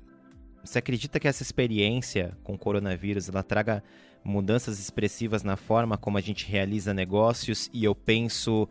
você 0.62 0.78
acredita 0.78 1.18
que 1.18 1.26
essa 1.26 1.42
experiência 1.42 2.36
com 2.44 2.54
o 2.54 2.58
coronavírus 2.58 3.28
ela 3.28 3.42
traga 3.42 3.82
mudanças 4.24 4.78
expressivas 4.78 5.42
na 5.42 5.56
forma 5.56 5.96
como 5.96 6.18
a 6.18 6.20
gente 6.20 6.46
realiza 6.46 6.94
negócios? 6.94 7.70
E 7.72 7.84
eu 7.84 7.94
penso 7.94 8.68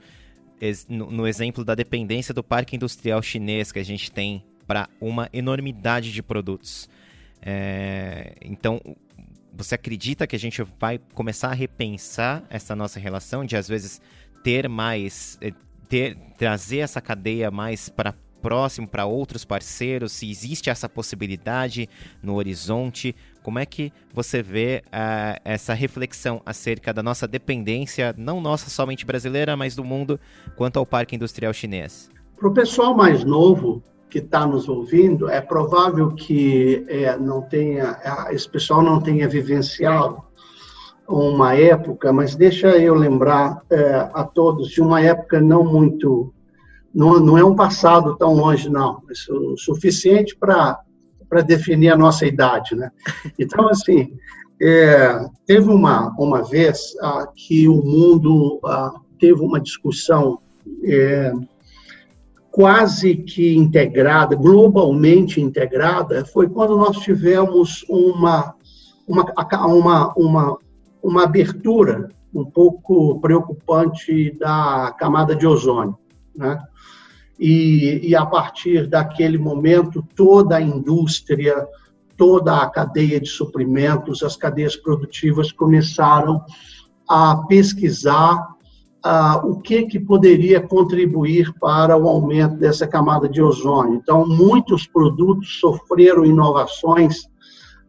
no 0.88 1.28
exemplo 1.28 1.66
da 1.66 1.74
dependência 1.74 2.34
do 2.34 2.44
parque 2.44 2.76
industrial 2.76 3.22
chinês 3.22 3.72
que 3.72 3.80
a 3.80 3.84
gente 3.84 4.12
tem 4.12 4.44
para 4.68 4.88
uma 5.00 5.28
enormidade 5.34 6.12
de 6.12 6.22
produtos. 6.22 6.88
É, 7.42 8.36
então, 8.42 8.80
você 9.52 9.76
acredita 9.76 10.26
que 10.28 10.36
a 10.36 10.40
gente 10.40 10.62
vai 10.80 11.00
começar 11.14 11.50
a 11.50 11.54
repensar 11.54 12.44
essa 12.50 12.76
nossa 12.76 13.00
relação 13.00 13.44
de 13.44 13.58
às 13.58 13.68
vezes 13.68 14.00
ter 14.44 14.70
mais, 14.70 15.38
eh, 15.42 15.52
ter, 15.90 16.16
trazer 16.38 16.78
essa 16.78 17.02
cadeia 17.02 17.52
mais 17.52 17.90
para 17.90 18.14
próximo 18.42 18.88
para 18.88 19.06
outros 19.06 19.46
parceiros? 19.46 20.12
Se 20.12 20.30
existe 20.30 20.70
essa 20.70 20.90
possibilidade 20.90 21.88
no 22.22 22.36
horizonte? 22.36 23.16
Como 23.44 23.60
é 23.60 23.66
que 23.66 23.92
você 24.14 24.42
vê 24.42 24.84
uh, 24.88 25.40
essa 25.46 25.74
reflexão 25.74 26.42
acerca 26.46 26.94
da 26.94 27.02
nossa 27.04 27.28
dependência, 27.28 28.14
não 28.18 28.42
nossa 28.42 28.70
somente 28.70 29.06
brasileira, 29.06 29.56
mas 29.56 29.76
do 29.76 29.84
mundo, 29.84 30.20
quanto 30.56 30.78
ao 30.78 30.86
parque 30.86 31.16
industrial 31.16 31.54
chinês? 31.54 32.10
Para 32.38 32.48
o 32.48 32.54
pessoal 32.54 32.96
mais 32.96 33.24
novo 33.24 33.84
que 34.10 34.18
está 34.18 34.46
nos 34.46 34.68
ouvindo, 34.68 35.30
é 35.30 35.40
provável 35.40 36.12
que 36.12 36.86
é, 36.90 37.18
não 37.18 37.42
tenha, 37.42 37.98
esse 38.32 38.50
pessoal 38.50 38.82
não 38.82 39.00
tenha 39.00 39.28
vivenciado 39.28 40.22
uma 41.08 41.56
época, 41.56 42.12
mas 42.12 42.36
deixa 42.36 42.78
eu 42.78 42.96
lembrar 42.96 43.62
é, 43.70 44.10
a 44.14 44.24
todos 44.24 44.70
de 44.70 44.82
uma 44.82 45.02
época 45.02 45.42
não 45.42 45.64
muito 45.64 46.34
não, 46.94 47.20
não 47.20 47.38
é 47.38 47.44
um 47.44 47.56
passado 47.56 48.16
tão 48.18 48.34
longe, 48.34 48.70
não. 48.70 49.02
É 49.10 49.34
o 49.34 49.58
suficiente 49.58 50.36
para 50.38 50.84
definir 51.46 51.90
a 51.90 51.98
nossa 51.98 52.26
idade, 52.26 52.76
né? 52.76 52.92
Então, 53.40 53.70
assim, 53.70 54.14
é, 54.62 55.26
teve 55.46 55.70
uma, 55.70 56.14
uma 56.20 56.44
vez 56.44 56.96
ah, 57.02 57.28
que 57.36 57.68
o 57.68 57.84
mundo 57.84 58.60
ah, 58.66 58.94
teve 59.20 59.42
uma 59.42 59.60
discussão 59.60 60.40
é, 60.84 61.34
quase 62.52 63.16
que 63.16 63.56
integrada, 63.56 64.36
globalmente 64.36 65.42
integrada, 65.42 66.26
foi 66.26 66.50
quando 66.50 66.78
nós 66.78 66.98
tivemos 66.98 67.86
uma, 67.90 68.54
uma, 69.08 69.26
uma, 69.66 70.14
uma, 70.16 70.58
uma 71.02 71.24
abertura 71.24 72.10
um 72.34 72.46
pouco 72.46 73.20
preocupante 73.20 74.38
da 74.38 74.94
camada 75.00 75.36
de 75.36 75.48
ozônio. 75.48 75.98
Né? 76.36 76.62
E, 77.42 78.10
e 78.10 78.16
a 78.16 78.24
partir 78.24 78.86
daquele 78.86 79.40
momento, 79.40 80.06
toda 80.16 80.58
a 80.58 80.62
indústria, 80.62 81.68
toda 82.16 82.62
a 82.62 82.70
cadeia 82.70 83.20
de 83.20 83.28
suprimentos, 83.28 84.22
as 84.22 84.38
cadeias 84.38 84.76
produtivas 84.76 85.52
começaram 85.52 86.46
a 87.10 87.38
pesquisar 87.48 88.48
ah, 89.04 89.42
o 89.44 89.60
que, 89.60 89.88
que 89.88 90.00
poderia 90.00 90.62
contribuir 90.62 91.52
para 91.60 91.98
o 91.98 92.08
aumento 92.08 92.58
dessa 92.58 92.86
camada 92.86 93.28
de 93.28 93.42
ozônio. 93.42 93.96
Então, 93.96 94.28
muitos 94.28 94.86
produtos 94.86 95.60
sofreram 95.60 96.24
inovações, 96.24 97.28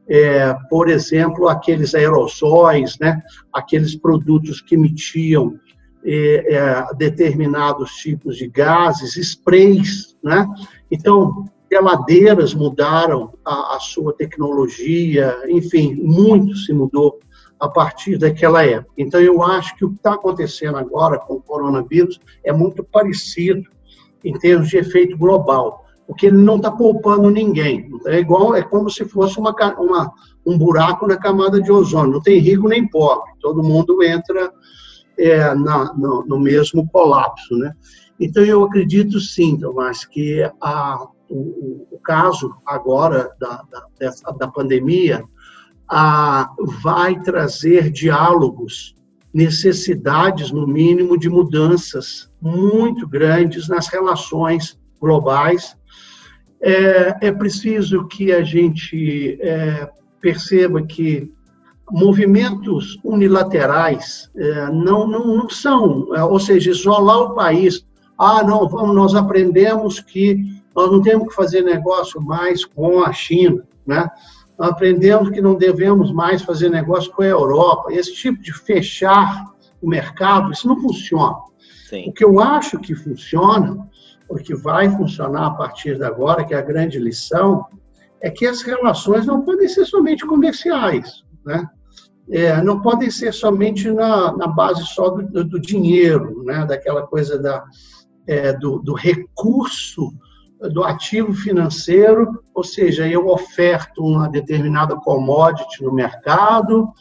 é, 0.08 0.54
por 0.70 0.88
exemplo, 0.88 1.46
aqueles 1.46 1.94
aerossóis, 1.94 2.98
né, 2.98 3.20
aqueles 3.52 3.94
produtos 3.94 4.62
que 4.62 4.76
emitiam 4.76 5.58
é, 6.04 6.54
é, 6.54 6.94
determinados 6.96 7.92
tipos 7.92 8.36
de 8.36 8.48
gases, 8.48 9.16
sprays, 9.16 10.16
né? 10.22 10.46
Então, 10.90 11.44
geladeiras 11.70 12.52
mudaram 12.54 13.32
a, 13.44 13.76
a, 13.76 13.80
sua 13.80 14.12
tecnologia, 14.12 15.34
enfim, 15.48 15.94
muito 15.94 16.56
se 16.56 16.72
mudou 16.72 17.18
a 17.58 17.68
partir 17.68 18.18
daquela 18.18 18.64
época. 18.64 18.92
Então, 18.98 19.20
eu 19.20 19.42
acho 19.42 19.76
que 19.76 19.84
o 19.84 19.90
que 19.90 19.96
está 19.96 20.14
acontecendo 20.14 20.76
agora 20.76 21.18
com 21.18 21.34
o 21.34 21.42
coronavírus 21.42 22.20
é 22.44 22.52
muito 22.52 22.82
parecido 22.82 23.62
em 24.24 24.32
termos 24.38 24.68
de 24.68 24.78
efeito 24.78 25.16
global, 25.16 25.84
porque 26.06 26.26
ele 26.26 26.36
não 26.36 26.56
está 26.56 26.70
poupando 26.70 27.30
ninguém. 27.30 27.88
É 28.06 28.18
igual, 28.18 28.54
é 28.54 28.62
como 28.62 28.90
se 28.90 29.04
fosse 29.04 29.38
uma, 29.38 29.54
uma, 29.78 30.12
um 30.44 30.58
buraco 30.58 31.06
na 31.06 31.16
camada 31.16 31.60
de 31.60 31.70
ozônio. 31.70 32.14
Não 32.14 32.20
tem 32.20 32.38
rico 32.38 32.68
nem 32.68 32.86
pobre. 32.86 33.32
Todo 33.40 33.62
mundo 33.62 34.02
entra 34.02 34.52
é, 35.18 35.54
na, 35.54 35.92
no, 35.94 36.24
no, 36.26 36.40
mesmo 36.40 36.88
colapso. 36.88 37.56
Né? 37.56 37.72
Então, 38.18 38.44
eu 38.44 38.64
acredito 38.64 39.20
sim, 39.20 39.58
Tomás, 39.58 40.04
que 40.04 40.42
a, 40.60 41.06
o, 41.28 41.86
o 41.90 41.98
caso 42.02 42.54
agora 42.66 43.30
da, 43.40 43.62
da, 43.98 44.32
da 44.32 44.48
pandemia 44.48 45.24
a, 45.88 46.50
vai 46.82 47.20
trazer 47.20 47.90
diálogos, 47.90 48.96
necessidades, 49.32 50.50
no 50.50 50.66
mínimo, 50.66 51.18
de 51.18 51.28
mudanças 51.28 52.30
muito 52.40 53.08
grandes 53.08 53.68
nas 53.68 53.88
relações 53.88 54.78
globais. 55.00 55.76
É, 56.60 57.28
é 57.28 57.32
preciso 57.32 58.06
que 58.06 58.32
a 58.32 58.42
gente 58.42 59.38
é, 59.40 59.88
perceba 60.20 60.82
que 60.82 61.30
movimentos 61.92 62.98
unilaterais 63.04 64.30
é, 64.34 64.66
não, 64.70 65.06
não, 65.06 65.36
não 65.36 65.48
são, 65.48 66.08
é, 66.16 66.24
ou 66.24 66.40
seja, 66.40 66.70
isolar 66.70 67.18
o 67.18 67.34
país. 67.34 67.86
Ah, 68.18 68.42
não, 68.42 68.66
vamos, 68.68 68.94
nós 68.94 69.14
aprendemos 69.14 70.00
que 70.00 70.38
nós 70.74 70.90
não 70.90 71.02
temos 71.02 71.28
que 71.28 71.34
fazer 71.34 71.62
negócio 71.62 72.20
mais 72.20 72.64
com 72.64 73.02
a 73.02 73.12
China, 73.12 73.62
né? 73.86 74.08
Aprendemos 74.58 75.30
que 75.30 75.40
não 75.40 75.54
devemos 75.54 76.12
mais 76.12 76.42
fazer 76.42 76.70
negócio 76.70 77.12
com 77.12 77.22
a 77.22 77.26
Europa. 77.26 77.92
Esse 77.92 78.14
tipo 78.14 78.40
de 78.40 78.52
fechar 78.52 79.52
o 79.80 79.88
mercado, 79.88 80.52
isso 80.52 80.68
não 80.68 80.80
funciona. 80.80 81.36
Sim. 81.88 82.08
O 82.08 82.12
que 82.12 82.24
eu 82.24 82.40
acho 82.40 82.78
que 82.78 82.94
funciona, 82.94 83.86
o 84.28 84.36
que 84.36 84.54
vai 84.54 84.88
funcionar 84.88 85.46
a 85.46 85.50
partir 85.50 85.98
de 85.98 86.04
agora, 86.04 86.44
que 86.44 86.54
é 86.54 86.58
a 86.58 86.62
grande 86.62 86.98
lição, 86.98 87.66
é 88.20 88.30
que 88.30 88.46
as 88.46 88.62
relações 88.62 89.26
não 89.26 89.42
podem 89.42 89.68
ser 89.68 89.84
somente 89.84 90.24
comerciais, 90.24 91.24
né? 91.44 91.68
É, 92.30 92.62
não 92.62 92.80
podem 92.80 93.10
ser 93.10 93.32
somente 93.32 93.90
na, 93.90 94.36
na 94.36 94.46
base 94.46 94.84
só 94.86 95.10
do, 95.10 95.44
do, 95.44 95.60
dinheiro, 95.60 96.42
né? 96.44 96.64
daquela 96.64 97.06
coisa 97.06 97.38
da, 97.38 97.64
é, 98.26 98.52
do, 98.52 98.78
do, 98.78 98.94
recurso 98.94 100.12
do 100.72 100.84
ativo 100.84 101.32
financeiro, 101.34 102.42
ou 102.54 102.62
seja, 102.62 103.08
eu 103.08 103.28
oferto 103.28 104.04
uma 104.04 104.28
determinada 104.28 104.94
commodity 104.96 105.82
no 105.82 105.92
mercado 105.92 106.92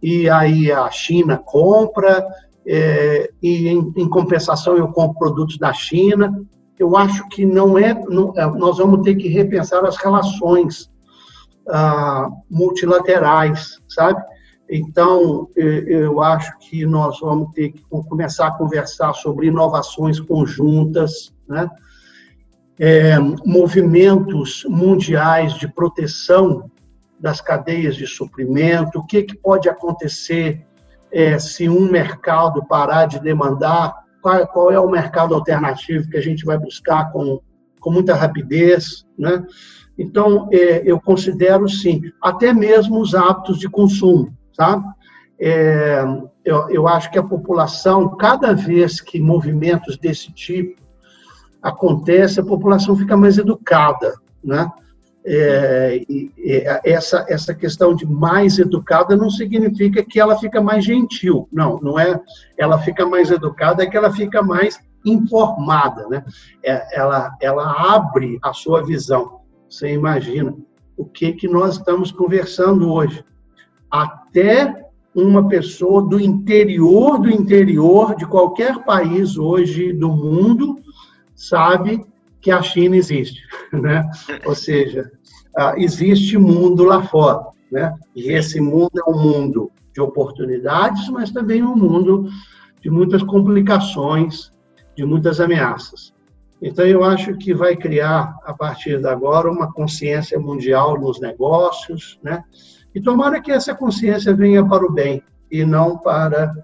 e 0.00 0.30
aí 0.30 0.70
a 0.70 0.88
China 0.90 1.36
compra 1.36 2.24
é, 2.66 3.30
e 3.42 3.68
em, 3.68 3.92
em, 3.96 4.08
compensação 4.08 4.76
eu 4.76 4.88
compro 4.88 5.18
produtos 5.18 5.58
da 5.58 5.72
China. 5.72 6.40
Eu 6.78 6.96
acho 6.96 7.26
que 7.30 7.44
não 7.44 7.76
é, 7.76 7.94
não, 8.08 8.32
é, 8.36 8.46
nós 8.46 8.78
vamos 8.78 9.02
ter 9.02 9.16
que 9.16 9.26
repensar 9.26 9.84
as 9.84 9.96
relações 9.96 10.88
ah, 11.68 12.28
multilaterais, 12.48 13.80
sabe? 13.88 14.22
Então, 14.70 15.48
eu 15.56 16.20
acho 16.20 16.52
que 16.58 16.84
nós 16.84 17.20
vamos 17.20 17.52
ter 17.52 17.72
que 17.72 17.82
começar 17.88 18.48
a 18.48 18.50
conversar 18.50 19.14
sobre 19.14 19.46
inovações 19.46 20.20
conjuntas, 20.20 21.32
né? 21.48 21.68
É, 22.80 23.18
movimentos 23.44 24.64
mundiais 24.68 25.54
de 25.54 25.66
proteção 25.66 26.70
das 27.18 27.40
cadeias 27.40 27.96
de 27.96 28.06
suprimento, 28.06 29.00
o 29.00 29.06
que, 29.06 29.24
que 29.24 29.36
pode 29.36 29.68
acontecer 29.68 30.64
é, 31.10 31.38
se 31.38 31.68
um 31.68 31.90
mercado 31.90 32.64
parar 32.66 33.06
de 33.06 33.18
demandar, 33.18 33.94
qual, 34.22 34.46
qual, 34.46 34.70
é 34.70 34.78
o 34.78 34.88
mercado 34.88 35.34
alternativo 35.34 36.08
que 36.08 36.16
a 36.16 36.20
gente 36.20 36.44
vai 36.44 36.58
buscar 36.58 37.10
com, 37.10 37.40
com 37.80 37.90
muita 37.90 38.14
rapidez, 38.14 39.04
né? 39.18 39.44
Então, 39.98 40.48
é, 40.52 40.82
eu 40.84 41.00
considero, 41.00 41.68
sim, 41.68 42.02
até 42.22 42.52
mesmo 42.52 43.00
os 43.00 43.16
hábitos 43.16 43.58
de 43.58 43.68
consumo, 43.68 44.37
sabe? 44.58 44.84
É, 45.40 46.02
eu, 46.44 46.68
eu 46.68 46.88
acho 46.88 47.10
que 47.10 47.18
a 47.18 47.22
população, 47.22 48.16
cada 48.16 48.52
vez 48.52 49.00
que 49.00 49.20
movimentos 49.20 49.96
desse 49.96 50.32
tipo 50.32 50.82
acontecem, 51.62 52.42
a 52.42 52.46
população 52.46 52.96
fica 52.96 53.16
mais 53.16 53.38
educada, 53.38 54.14
né? 54.42 54.70
É, 55.24 56.02
e, 56.08 56.32
e 56.38 56.64
essa, 56.84 57.26
essa 57.28 57.54
questão 57.54 57.94
de 57.94 58.06
mais 58.06 58.58
educada 58.58 59.16
não 59.16 59.28
significa 59.28 60.02
que 60.02 60.18
ela 60.18 60.38
fica 60.38 60.60
mais 60.60 60.84
gentil, 60.84 61.46
não, 61.52 61.78
não 61.82 61.98
é 61.98 62.18
ela 62.56 62.78
fica 62.78 63.04
mais 63.04 63.30
educada, 63.30 63.82
é 63.82 63.86
que 63.86 63.96
ela 63.96 64.10
fica 64.10 64.42
mais 64.42 64.80
informada, 65.04 66.08
né? 66.08 66.24
É, 66.64 66.98
ela, 66.98 67.36
ela 67.40 67.94
abre 67.94 68.38
a 68.42 68.52
sua 68.52 68.82
visão. 68.82 69.40
Você 69.68 69.92
imagina 69.92 70.56
o 70.96 71.04
que, 71.04 71.32
que 71.32 71.46
nós 71.46 71.76
estamos 71.76 72.10
conversando 72.10 72.90
hoje. 72.90 73.24
Até 73.90 74.88
uma 75.14 75.48
pessoa 75.48 76.02
do 76.02 76.20
interior 76.20 77.18
do 77.18 77.30
interior 77.30 78.14
de 78.14 78.26
qualquer 78.26 78.84
país 78.84 79.36
hoje 79.36 79.92
do 79.92 80.10
mundo 80.10 80.78
sabe 81.34 82.04
que 82.40 82.50
a 82.50 82.62
China 82.62 82.96
existe, 82.96 83.42
né? 83.72 84.08
Ou 84.44 84.54
seja, 84.54 85.10
ah, 85.56 85.74
existe 85.76 86.38
mundo 86.38 86.84
lá 86.84 87.02
fora, 87.02 87.46
né? 87.70 87.92
E 88.14 88.30
esse 88.30 88.60
mundo 88.60 88.92
é 88.96 89.10
um 89.10 89.18
mundo 89.18 89.72
de 89.92 90.00
oportunidades, 90.00 91.08
mas 91.08 91.30
também 91.32 91.62
um 91.62 91.74
mundo 91.74 92.28
de 92.80 92.90
muitas 92.90 93.22
complicações, 93.22 94.52
de 94.96 95.04
muitas 95.04 95.40
ameaças. 95.40 96.14
Então, 96.60 96.84
eu 96.84 97.04
acho 97.04 97.36
que 97.36 97.54
vai 97.54 97.76
criar, 97.76 98.36
a 98.44 98.52
partir 98.52 99.00
de 99.00 99.06
agora, 99.08 99.50
uma 99.50 99.72
consciência 99.72 100.38
mundial 100.38 101.00
nos 101.00 101.20
negócios, 101.20 102.18
né? 102.22 102.42
E 102.94 103.00
tomara 103.00 103.40
que 103.40 103.52
essa 103.52 103.74
consciência 103.74 104.34
venha 104.34 104.66
para 104.66 104.84
o 104.84 104.92
bem 104.92 105.22
e 105.50 105.64
não 105.64 105.98
para 105.98 106.54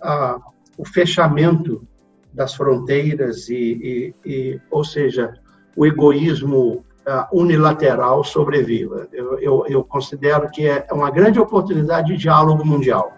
ah, 0.00 0.38
o 0.76 0.84
fechamento 0.84 1.86
das 2.32 2.54
fronteiras 2.54 3.48
e, 3.48 3.54
e, 4.24 4.28
e, 4.28 4.60
ou 4.70 4.84
seja, 4.84 5.34
o 5.76 5.86
egoísmo 5.86 6.84
uh, 7.06 7.38
unilateral 7.40 8.24
sobreviva. 8.24 9.08
Eu, 9.12 9.38
eu, 9.38 9.66
eu 9.68 9.84
considero 9.84 10.50
que 10.50 10.66
é 10.66 10.86
uma 10.90 11.10
grande 11.10 11.38
oportunidade 11.38 12.08
de 12.08 12.16
diálogo 12.16 12.64
mundial. 12.64 13.16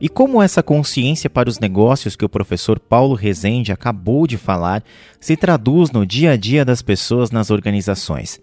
E 0.00 0.08
como 0.08 0.40
essa 0.40 0.62
consciência 0.62 1.28
para 1.28 1.48
os 1.48 1.58
negócios 1.58 2.16
que 2.16 2.24
o 2.24 2.28
professor 2.28 2.80
Paulo 2.80 3.14
Rezende 3.14 3.70
acabou 3.70 4.26
de 4.26 4.38
falar 4.38 4.82
se 5.20 5.36
traduz 5.36 5.90
no 5.90 6.06
dia 6.06 6.32
a 6.32 6.36
dia 6.36 6.64
das 6.64 6.80
pessoas 6.80 7.30
nas 7.30 7.50
organizações? 7.50 8.40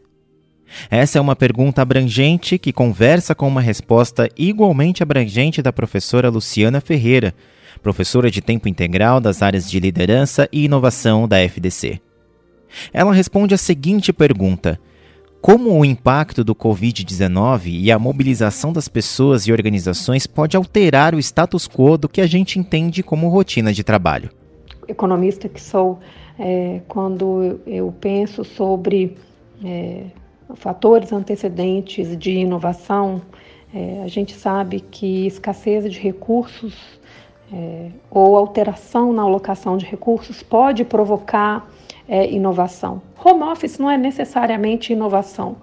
Essa 0.90 1.18
é 1.18 1.22
uma 1.22 1.36
pergunta 1.36 1.82
abrangente 1.82 2.60
que 2.60 2.74
conversa 2.74 3.34
com 3.34 3.48
uma 3.48 3.62
resposta 3.62 4.30
igualmente 4.38 5.02
abrangente 5.02 5.62
da 5.62 5.74
professora 5.74 6.30
Luciana 6.30 6.80
Ferreira, 6.80 7.34
professora 7.82 8.30
de 8.30 8.42
tempo 8.42 8.68
integral 8.68 9.20
das 9.20 9.42
áreas 9.42 9.70
de 9.70 9.80
liderança 9.80 10.48
e 10.52 10.66
inovação 10.66 11.28
da 11.28 11.40
FDC. 11.40 12.00
Ela 12.94 13.14
responde 13.14 13.56
a 13.56 13.58
seguinte 13.58 14.12
pergunta: 14.14 14.80
Como 15.42 15.72
o 15.72 15.86
impacto 15.86 16.44
do 16.44 16.56
Covid-19 16.56 17.68
e 17.68 17.92
a 17.92 18.00
mobilização 18.00 18.74
das 18.74 18.88
pessoas 18.88 19.48
e 19.48 19.52
organizações 19.52 20.28
pode 20.28 20.58
alterar 20.58 21.14
o 21.14 21.20
status 21.20 21.68
quo 21.68 21.98
do 21.98 22.10
que 22.10 22.20
a 22.20 22.28
gente 22.28 22.60
entende 22.60 23.04
como 23.04 23.30
rotina 23.30 23.72
de 23.72 23.84
trabalho? 23.84 24.30
Economista 24.88 25.48
que 25.48 25.62
sou, 25.62 26.00
é, 26.40 26.82
quando 26.88 27.60
eu 27.66 27.94
penso 28.02 28.44
sobre 28.44 29.16
é, 29.64 30.06
fatores 30.56 31.14
antecedentes 31.14 32.18
de 32.18 32.32
inovação, 32.32 33.22
é, 33.74 34.02
a 34.04 34.08
gente 34.08 34.34
sabe 34.34 34.80
que 34.80 35.28
escassez 35.28 35.92
de 35.92 36.00
recursos 36.00 36.74
é, 37.54 37.90
ou 38.10 38.36
alteração 38.36 39.14
na 39.14 39.22
alocação 39.22 39.78
de 39.78 39.86
recursos 39.86 40.42
pode 40.42 40.84
provocar 40.84 41.70
é, 42.08 42.30
inovação. 42.30 43.02
Home 43.24 43.44
office 43.44 43.78
não 43.78 43.90
é 43.90 43.98
necessariamente 43.98 44.94
inovação, 44.94 45.58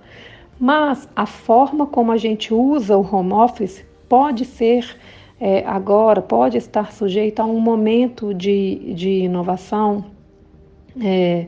mas 0.58 1.08
a 1.14 1.26
forma 1.26 1.86
como 1.86 2.12
a 2.12 2.16
gente 2.16 2.52
usa 2.52 2.96
o 2.96 3.14
home 3.14 3.32
office 3.32 3.84
pode 4.08 4.44
ser 4.44 4.96
é, 5.40 5.64
agora, 5.66 6.22
pode 6.22 6.56
estar 6.56 6.92
sujeita 6.92 7.42
a 7.42 7.46
um 7.46 7.60
momento 7.60 8.32
de, 8.32 8.94
de 8.94 9.10
inovação, 9.24 10.04
é, 11.02 11.46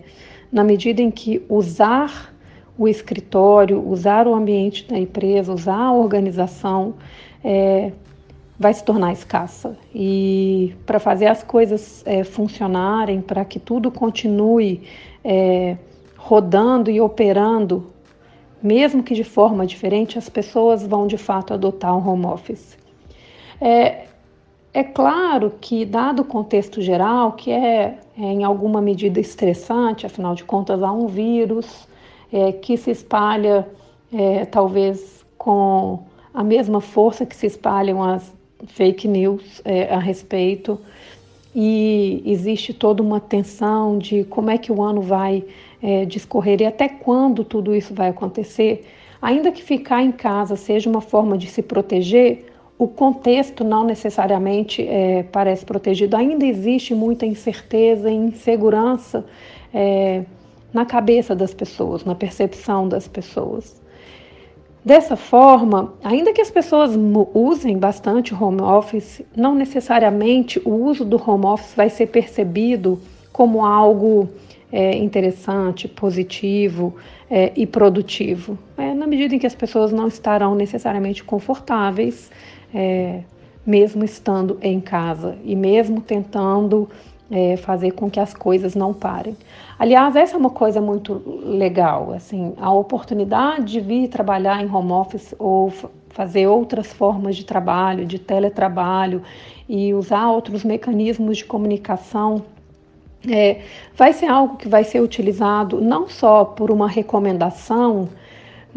na 0.51 0.65
medida 0.65 1.01
em 1.01 1.11
que 1.11 1.43
usar 1.49 2.35
o 2.79 2.87
escritório, 2.89 3.83
usar 3.89 4.27
o 4.27 4.35
ambiente 4.35 4.87
da 4.87 4.99
empresa, 4.99 5.53
usar 5.53 5.79
a 5.79 5.93
organização, 5.93 6.95
é, 7.43 7.93
vai 8.59 8.73
se 8.73 8.83
tornar 8.85 9.13
escassa. 9.13 9.77
E 9.95 10.75
para 10.87 10.99
fazer 10.99 11.27
as 11.27 11.43
coisas 11.43 12.03
é, 12.07 12.25
funcionarem, 12.25 13.21
para 13.21 13.45
que 13.45 13.59
tudo 13.59 13.91
continue 13.91 14.83
é, 15.25 15.77
rodando 16.17 16.91
e 16.91 17.01
operando, 17.01 17.87
mesmo 18.63 19.03
que 19.03 19.15
de 19.15 19.25
forma 19.25 19.67
diferente, 19.67 20.19
as 20.19 20.29
pessoas 20.29 20.87
vão 20.87 21.07
de 21.07 21.17
fato 21.17 21.53
adotar 21.53 21.97
o 21.97 22.09
home 22.09 22.27
office. 22.27 22.77
É, 23.61 24.07
é 24.73 24.85
claro 24.85 25.55
que, 25.61 25.85
dado 25.85 26.21
o 26.21 26.25
contexto 26.25 26.83
geral, 26.83 27.33
que 27.33 27.51
é, 27.51 27.99
é 28.19 28.23
em 28.23 28.45
alguma 28.45 28.81
medida 28.81 29.21
estressante, 29.21 30.05
afinal 30.05 30.35
de 30.35 30.45
contas 30.45 30.83
há 30.83 30.93
um 30.93 31.07
vírus, 31.07 31.89
é, 32.33 32.53
que 32.53 32.77
se 32.77 32.91
espalha 32.91 33.67
é, 34.13 34.45
talvez 34.45 35.25
com 35.39 36.01
a 36.35 36.45
mesma 36.45 36.81
força 36.81 37.25
que 37.25 37.35
se 37.35 37.47
espalham 37.47 38.03
as 38.03 38.36
fake 38.67 39.07
news 39.09 39.61
é, 39.65 39.93
a 39.93 39.99
respeito. 39.99 40.81
E 41.55 42.23
existe 42.27 42.75
toda 42.75 43.03
uma 43.03 43.19
tensão 43.19 43.99
de 43.99 44.25
como 44.25 44.51
é 44.51 44.59
que 44.59 44.71
o 44.71 44.83
ano 44.83 45.01
vai 45.01 45.43
é, 45.83 46.05
discorrer 46.05 46.61
e 46.61 46.67
até 46.67 46.89
quando 46.89 47.45
tudo 47.45 47.75
isso 47.75 47.95
vai 47.95 48.09
acontecer. 48.09 48.87
Ainda 49.23 49.51
que 49.51 49.63
ficar 49.63 50.03
em 50.03 50.13
casa 50.13 50.57
seja 50.57 50.89
uma 50.89 51.01
forma 51.01 51.39
de 51.39 51.47
se 51.47 51.63
proteger, 51.63 52.45
o 52.79 52.87
contexto 52.87 53.65
não 53.65 53.85
necessariamente 53.85 54.87
é, 54.87 55.23
parece 55.23 55.65
protegido. 55.65 56.15
Ainda 56.15 56.45
existe 56.45 56.95
muita 56.95 57.25
incerteza 57.25 58.11
e 58.11 58.15
insegurança 58.15 59.25
é, 59.73 60.25
na 60.73 60.85
cabeça 60.85 61.35
das 61.35 61.55
pessoas, 61.55 62.05
na 62.05 62.15
percepção 62.15 62.87
das 62.87 63.09
pessoas. 63.09 63.81
Dessa 64.87 65.17
forma, 65.17 65.95
ainda 66.01 66.33
que 66.33 66.41
as 66.41 66.49
pessoas 66.49 66.93
usem 67.35 67.77
bastante 67.77 68.33
home 68.33 68.63
office, 68.63 69.21
não 69.37 69.53
necessariamente 69.53 70.63
o 70.65 70.71
uso 70.71 71.05
do 71.05 71.21
home 71.21 71.45
office 71.45 71.75
vai 71.75 71.91
ser 71.91 72.07
percebido 72.07 72.97
como 73.33 73.67
algo 73.67 74.29
é, 74.71 74.97
interessante, 74.97 75.89
positivo 75.89 76.95
é, 77.29 77.51
e 77.57 77.67
produtivo. 77.67 78.57
É, 78.79 78.95
na 78.95 79.09
medida 79.09 79.35
em 79.35 79.41
que 79.41 79.47
as 79.49 79.57
pessoas 79.57 79.91
não 79.91 80.07
estarão 80.07 80.55
necessariamente 80.55 81.25
confortáveis, 81.25 82.31
é, 82.73 83.23
mesmo 83.67 84.05
estando 84.05 84.57
em 84.63 84.81
casa 84.81 85.37
e 85.45 85.57
mesmo 85.57 86.01
tentando 86.01 86.89
é, 87.31 87.57
fazer 87.57 87.93
com 87.93 88.11
que 88.11 88.21
as 88.21 88.33
coisas 88.33 88.75
não 88.75 88.93
parem. 88.95 89.37
Aliás, 89.79 90.17
essa 90.17 90.35
é 90.35 90.39
uma 90.39 90.51
coisa 90.51 90.81
muito 90.81 91.23
legal, 91.45 92.13
assim, 92.13 92.55
a 92.59 92.73
oportunidade 92.73 93.73
de 93.73 93.81
vir 93.81 94.09
trabalhar 94.09 94.63
em 94.63 94.71
home 94.71 94.93
office 94.93 95.35
ou 95.39 95.73
fazer 96.11 96.47
outras 96.47 96.93
formas 96.93 97.37
de 97.37 97.45
trabalho, 97.45 98.07
de 98.07 98.19
teletrabalho 98.19 99.23
e 99.69 99.93
usar 99.93 100.31
outros 100.31 100.65
mecanismos 100.65 101.39
de 101.39 101.45
comunicação 101.45 102.43
é, 103.29 103.63
vai 103.95 104.13
ser 104.13 104.27
algo 104.27 104.57
que 104.57 104.69
vai 104.69 104.85
ser 104.85 105.01
utilizado 105.01 105.81
não 105.81 106.09
só 106.09 106.45
por 106.45 106.71
uma 106.71 106.89
recomendação, 106.89 108.09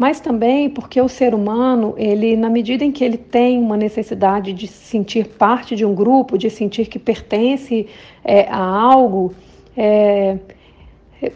mas 0.00 0.18
também 0.18 0.70
porque 0.70 0.98
o 0.98 1.10
ser 1.10 1.34
humano, 1.34 1.92
ele, 1.98 2.34
na 2.34 2.48
medida 2.48 2.82
em 2.82 2.90
que 2.90 3.04
ele 3.04 3.18
tem 3.18 3.58
uma 3.58 3.76
necessidade 3.76 4.50
de 4.54 4.66
se 4.66 4.86
sentir 4.86 5.26
parte 5.26 5.76
de 5.76 5.84
um 5.84 5.94
grupo, 5.94 6.38
de 6.38 6.48
sentir 6.48 6.86
que 6.86 6.98
pertence 6.98 7.86
é, 8.24 8.48
a 8.48 8.64
algo, 8.64 9.34
é, 9.76 10.38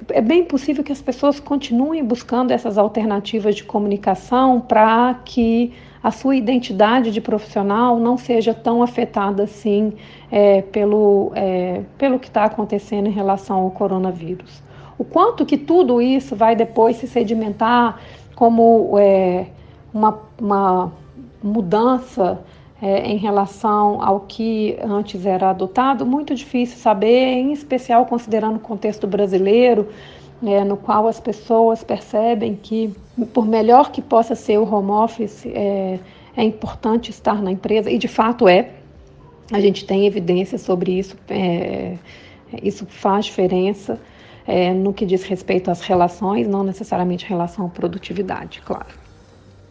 é 0.09 0.21
bem 0.23 0.45
possível 0.45 0.83
que 0.83 0.91
as 0.91 1.03
pessoas 1.03 1.39
continuem 1.39 2.03
buscando 2.03 2.53
essas 2.53 2.79
alternativas 2.79 3.55
de 3.55 3.65
comunicação 3.65 4.63
para 4.63 5.13
que 5.27 5.75
a 6.03 6.11
sua 6.11 6.35
identidade 6.35 7.11
de 7.11 7.21
profissional 7.21 8.01
não 8.01 8.17
seja 8.17 8.55
tão 8.55 8.83
afetada 8.83 9.43
assim 9.43 9.93
é, 10.33 10.63
pelo, 10.63 11.33
é, 11.35 11.83
pelo 11.99 12.19
que 12.19 12.29
está 12.29 12.45
acontecendo 12.45 13.09
em 13.09 13.13
relação 13.13 13.59
ao 13.59 13.71
coronavírus. 13.71 14.65
O 14.97 15.05
quanto 15.05 15.45
que 15.45 15.59
tudo 15.59 16.01
isso 16.01 16.37
vai 16.37 16.55
depois 16.55 16.97
se 16.97 17.09
sedimentar 17.09 18.01
como 18.35 18.99
é, 18.99 19.47
uma, 19.93 20.19
uma 20.41 20.93
mudança 21.43 22.41
é, 22.83 23.07
em 23.07 23.17
relação 23.17 24.03
ao 24.03 24.21
que 24.21 24.77
antes 24.83 25.25
era 25.25 25.51
adotado, 25.51 26.05
muito 26.05 26.35
difícil 26.35 26.77
saber, 26.79 27.35
em 27.35 27.53
especial 27.53 28.05
considerando 28.07 28.57
o 28.57 28.61
contexto 28.61 29.07
brasileiro, 29.07 29.89
é, 30.45 30.65
no 30.65 30.77
qual 30.77 31.07
as 31.07 31.21
pessoas 31.21 31.83
percebem 31.83 32.59
que, 32.61 32.93
por 33.33 33.47
melhor 33.47 33.91
que 33.91 34.03
possa 34.03 34.35
ser 34.35 34.59
o 34.59 34.71
home 34.71 34.91
office, 34.91 35.47
é, 35.47 35.99
é 36.37 36.43
importante 36.43 37.11
estar 37.11 37.41
na 37.41 37.51
empresa, 37.53 37.91
e 37.91 37.99
de 37.99 38.09
fato 38.09 38.49
é. 38.49 38.71
A 39.53 39.61
gente 39.61 39.85
tem 39.85 40.07
evidências 40.07 40.63
sobre 40.63 40.99
isso, 40.99 41.17
é, 41.29 41.97
isso 42.63 42.87
faz 42.87 43.27
diferença 43.27 44.01
é, 44.47 44.73
no 44.73 44.93
que 44.93 45.07
diz 45.07 45.25
respeito 45.25 45.71
às 45.71 45.81
relações, 45.81 46.47
não 46.47 46.63
necessariamente 46.63 47.25
relação 47.27 47.67
à 47.67 47.69
produtividade, 47.69 48.63
claro. 48.65 49.05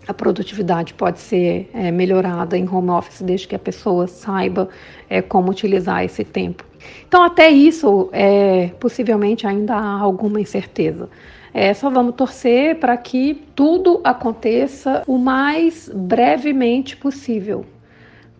A 0.05 0.13
produtividade 0.13 0.93
pode 0.93 1.19
ser 1.19 1.69
é, 1.73 1.89
melhorada 1.89 2.57
em 2.57 2.67
home 2.67 2.89
office 2.89 3.21
desde 3.21 3.47
que 3.47 3.55
a 3.55 3.59
pessoa 3.59 4.05
saiba 4.05 4.67
é, 5.09 5.21
como 5.21 5.49
utilizar 5.49 6.03
esse 6.03 6.25
tempo. 6.25 6.65
Então, 7.07 7.23
até 7.23 7.49
isso, 7.49 8.09
é, 8.11 8.71
possivelmente 8.79 9.47
ainda 9.47 9.75
há 9.75 9.99
alguma 9.99 10.41
incerteza. 10.41 11.09
É, 11.53 11.73
só 11.73 11.89
vamos 11.89 12.15
torcer 12.15 12.79
para 12.79 12.97
que 12.97 13.45
tudo 13.55 14.01
aconteça 14.03 15.03
o 15.07 15.17
mais 15.17 15.89
brevemente 15.93 16.97
possível, 16.97 17.63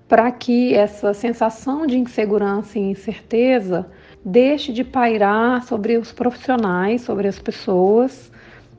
para 0.10 0.32
que 0.32 0.74
essa 0.74 1.14
sensação 1.14 1.86
de 1.86 1.98
insegurança 1.98 2.78
e 2.78 2.82
incerteza 2.82 3.86
deixe 4.24 4.72
de 4.72 4.84
pairar 4.84 5.64
sobre 5.64 5.98
os 5.98 6.12
profissionais, 6.12 7.02
sobre 7.02 7.28
as 7.28 7.40
pessoas, 7.40 8.32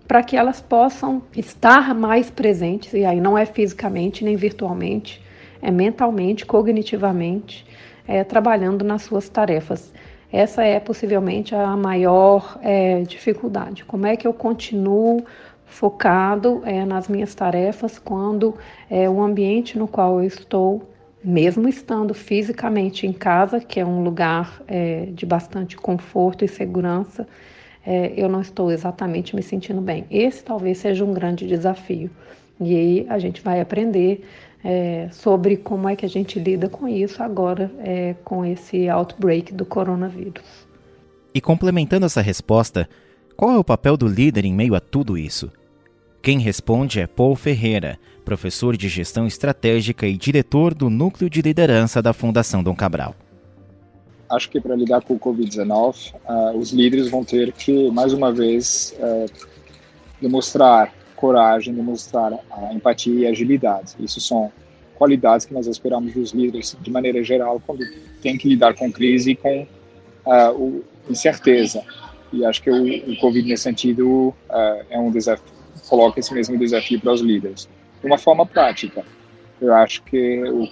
para 0.06 0.22
que 0.22 0.36
elas 0.36 0.60
possam 0.60 1.22
estar 1.36 1.94
mais 1.94 2.30
presentes, 2.30 2.92
e 2.92 3.04
aí 3.04 3.20
não 3.20 3.36
é 3.36 3.46
fisicamente 3.46 4.24
nem 4.24 4.36
virtualmente, 4.36 5.22
é 5.60 5.70
mentalmente, 5.70 6.44
cognitivamente, 6.44 7.66
é, 8.06 8.22
trabalhando 8.22 8.84
nas 8.84 9.02
suas 9.02 9.28
tarefas. 9.28 9.92
Essa 10.30 10.64
é 10.64 10.80
possivelmente 10.80 11.54
a 11.54 11.76
maior 11.76 12.58
é, 12.60 13.02
dificuldade. 13.02 13.84
Como 13.84 14.06
é 14.06 14.16
que 14.16 14.26
eu 14.26 14.32
continuo 14.32 15.24
focado 15.64 16.62
é, 16.64 16.84
nas 16.84 17.08
minhas 17.08 17.34
tarefas 17.34 17.98
quando 17.98 18.54
é, 18.90 19.08
o 19.08 19.22
ambiente 19.22 19.78
no 19.78 19.88
qual 19.88 20.20
eu 20.20 20.26
estou, 20.26 20.82
mesmo 21.24 21.68
estando 21.68 22.12
fisicamente 22.12 23.06
em 23.06 23.12
casa, 23.12 23.60
que 23.60 23.80
é 23.80 23.86
um 23.86 24.02
lugar 24.02 24.62
é, 24.68 25.06
de 25.06 25.24
bastante 25.24 25.76
conforto 25.76 26.44
e 26.44 26.48
segurança, 26.48 27.26
é, 27.86 28.12
eu 28.16 28.28
não 28.28 28.40
estou 28.40 28.70
exatamente 28.70 29.34
me 29.34 29.42
sentindo 29.42 29.80
bem. 29.80 30.04
Esse 30.10 30.44
talvez 30.44 30.78
seja 30.78 31.04
um 31.04 31.12
grande 31.12 31.46
desafio. 31.46 32.10
E 32.60 32.76
aí 32.76 33.06
a 33.08 33.18
gente 33.18 33.42
vai 33.42 33.60
aprender 33.60 34.24
é, 34.62 35.08
sobre 35.12 35.56
como 35.56 35.88
é 35.88 35.96
que 35.96 36.06
a 36.06 36.08
gente 36.08 36.38
lida 36.38 36.68
com 36.68 36.88
isso 36.88 37.22
agora 37.22 37.70
é, 37.78 38.14
com 38.24 38.44
esse 38.44 38.88
outbreak 38.88 39.52
do 39.52 39.64
coronavírus. 39.64 40.66
E 41.34 41.40
complementando 41.40 42.06
essa 42.06 42.20
resposta, 42.20 42.88
qual 43.36 43.50
é 43.50 43.58
o 43.58 43.64
papel 43.64 43.96
do 43.96 44.06
líder 44.06 44.44
em 44.44 44.54
meio 44.54 44.74
a 44.74 44.80
tudo 44.80 45.18
isso? 45.18 45.50
Quem 46.22 46.38
responde 46.38 47.00
é 47.00 47.06
Paul 47.06 47.36
Ferreira, 47.36 47.98
professor 48.24 48.76
de 48.76 48.88
gestão 48.88 49.26
estratégica 49.26 50.06
e 50.06 50.16
diretor 50.16 50.74
do 50.74 50.88
Núcleo 50.88 51.28
de 51.28 51.42
Liderança 51.42 52.00
da 52.00 52.12
Fundação 52.12 52.62
Dom 52.62 52.74
Cabral. 52.74 53.14
Acho 54.28 54.48
que 54.50 54.60
para 54.60 54.74
lidar 54.74 55.02
com 55.02 55.14
o 55.14 55.20
Covid-19, 55.20 56.14
uh, 56.14 56.58
os 56.58 56.72
líderes 56.72 57.08
vão 57.10 57.24
ter 57.24 57.52
que, 57.52 57.90
mais 57.90 58.12
uma 58.12 58.32
vez, 58.32 58.96
uh, 58.98 59.30
demonstrar 60.20 60.92
coragem, 61.14 61.74
demonstrar 61.74 62.32
a 62.50 62.74
empatia 62.74 63.20
e 63.20 63.26
agilidade. 63.26 63.94
Isso 64.00 64.20
são 64.20 64.50
qualidades 64.96 65.46
que 65.46 65.54
nós 65.54 65.66
esperamos 65.66 66.14
dos 66.14 66.32
líderes 66.32 66.76
de 66.80 66.90
maneira 66.90 67.22
geral 67.22 67.60
quando 67.66 67.84
tem 68.22 68.36
que 68.36 68.48
lidar 68.48 68.74
com 68.74 68.90
crise 68.90 69.32
e 69.32 69.36
com 69.36 69.62
uh, 69.62 70.52
o, 70.52 70.84
incerteza. 71.08 71.82
E 72.32 72.44
acho 72.44 72.62
que 72.62 72.70
o, 72.70 73.12
o 73.12 73.16
Covid 73.20 73.48
nesse 73.48 73.64
sentido 73.64 74.28
uh, 74.50 74.84
é 74.90 74.98
um 74.98 75.10
desafio, 75.10 75.44
coloca 75.88 76.18
esse 76.18 76.32
mesmo 76.32 76.58
desafio 76.58 77.00
para 77.00 77.12
os 77.12 77.20
líderes. 77.20 77.68
De 78.04 78.10
uma 78.10 78.18
forma 78.18 78.44
prática, 78.44 79.02
eu 79.58 79.72
acho 79.72 80.02
que 80.02 80.44
o, 80.44 80.64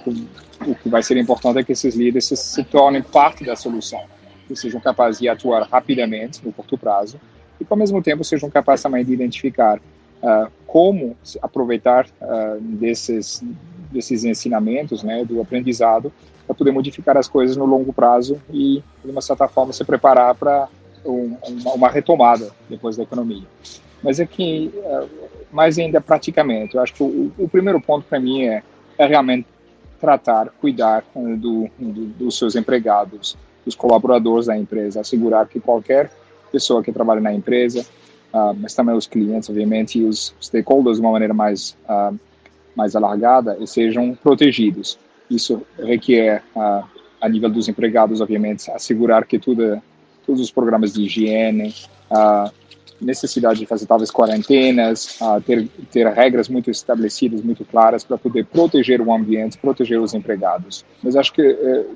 o 0.71 0.75
que 0.75 0.91
vai 0.91 1.03
ser 1.03 1.17
importante 1.17 1.61
é 1.61 1.65
que 1.65 1.73
esses 1.73 1.95
líderes 1.95 2.27
se, 2.27 2.37
se 2.37 2.63
tornem 2.63 3.01
parte 3.01 3.43
da 3.43 3.57
solução, 3.57 4.03
que 4.47 4.55
sejam 4.55 4.79
capazes 4.79 5.19
de 5.19 5.31
atuar 5.31 5.67
rapidamente 5.67 6.45
no 6.45 6.53
curto 6.53 6.77
prazo 6.77 7.19
e 7.59 7.65
que 7.65 7.73
ao 7.73 7.79
mesmo 7.79 8.03
tempo 8.03 8.23
sejam 8.23 8.51
capazes 8.51 8.83
também 8.83 9.03
de 9.03 9.15
identificar 9.15 9.79
uh, 9.79 10.53
como 10.67 11.17
aproveitar 11.41 12.07
uh, 12.21 12.61
desses 12.61 13.43
desses 13.91 14.25
ensinamentos, 14.25 15.03
né, 15.03 15.25
do 15.25 15.41
aprendizado, 15.41 16.13
para 16.47 16.55
poder 16.55 16.71
modificar 16.71 17.17
as 17.17 17.29
coisas 17.29 17.57
no 17.57 17.65
longo 17.65 17.93
prazo 17.93 18.41
e, 18.51 18.83
de 19.05 19.11
uma 19.11 19.21
certa 19.21 19.47
forma, 19.49 19.73
se 19.73 19.85
preparar 19.85 20.35
para 20.35 20.69
um, 21.05 21.37
uma, 21.47 21.73
uma, 21.75 21.89
retomada 21.89 22.51
depois 22.69 22.97
da 22.97 23.03
economia. 23.03 23.47
Mas 24.03 24.19
é 24.19 24.27
que, 24.27 24.73
uh, 24.75 25.09
mais 25.53 25.79
ainda 25.79 26.01
praticamente, 26.01 26.75
eu 26.75 26.83
acho 26.83 26.95
que 26.95 27.03
o, 27.03 27.33
o 27.39 27.49
primeiro 27.49 27.81
ponto 27.81 28.07
para 28.09 28.19
mim 28.19 28.45
é, 28.45 28.63
é, 28.99 29.07
realmente 29.07 29.47
tratar, 30.01 30.49
cuidar 30.61 31.05
do, 31.15 31.69
do, 31.79 32.07
dos 32.07 32.39
seus 32.39 32.57
empregados, 32.57 33.37
dos 33.65 33.77
colaboradores 33.77 34.47
da 34.47 34.57
empresa, 34.57 35.01
assegurar 35.01 35.47
que 35.47 35.61
qualquer 35.61 36.11
pessoa 36.51 36.83
que 36.83 36.91
trabalha 36.91 37.21
na 37.21 37.33
empresa 37.33 37.87
uh, 38.33 38.55
mas 38.59 38.75
também 38.75 38.95
os 38.95 39.07
clientes, 39.07 39.49
obviamente, 39.49 39.99
e 39.99 40.05
os 40.05 40.35
stakeholders 40.41 40.97
de 40.97 41.03
uma 41.03 41.13
maneira 41.13 41.35
mais, 41.35 41.77
uh, 41.89 42.19
mais 42.75 42.97
alargada, 42.97 43.57
sejam 43.67 44.15
protegidos. 44.15 44.99
Isso 45.31 45.63
requer, 45.79 46.43
uh, 46.57 46.85
a 47.21 47.29
nível 47.29 47.51
dos 47.51 47.69
empregados, 47.69 48.21
obviamente, 48.21 48.71
assegurar 48.71 49.25
que 49.27 49.39
tudo, 49.39 49.81
todos 50.27 50.41
os 50.41 50.51
programas 50.51 50.93
de 50.93 51.03
higiene, 51.03 51.75
necessidade 53.03 53.59
de 53.59 53.67
fazer 53.67 53.87
talvez 53.87 54.11
quarentenas, 54.11 55.19
ter, 55.45 55.69
ter 55.91 56.07
regras 56.09 56.49
muito 56.49 56.71
estabelecidas, 56.71 57.43
muito 57.43 57.65
claras 57.65 58.05
para 58.05 58.17
poder 58.17 58.47
proteger 58.47 59.01
o 59.01 59.13
ambiente, 59.13 59.59
proteger 59.59 60.01
os 60.01 60.15
empregados. 60.15 60.85
Mas 61.03 61.17
acho 61.17 61.33
que 61.33 61.43
eh, 61.43 61.87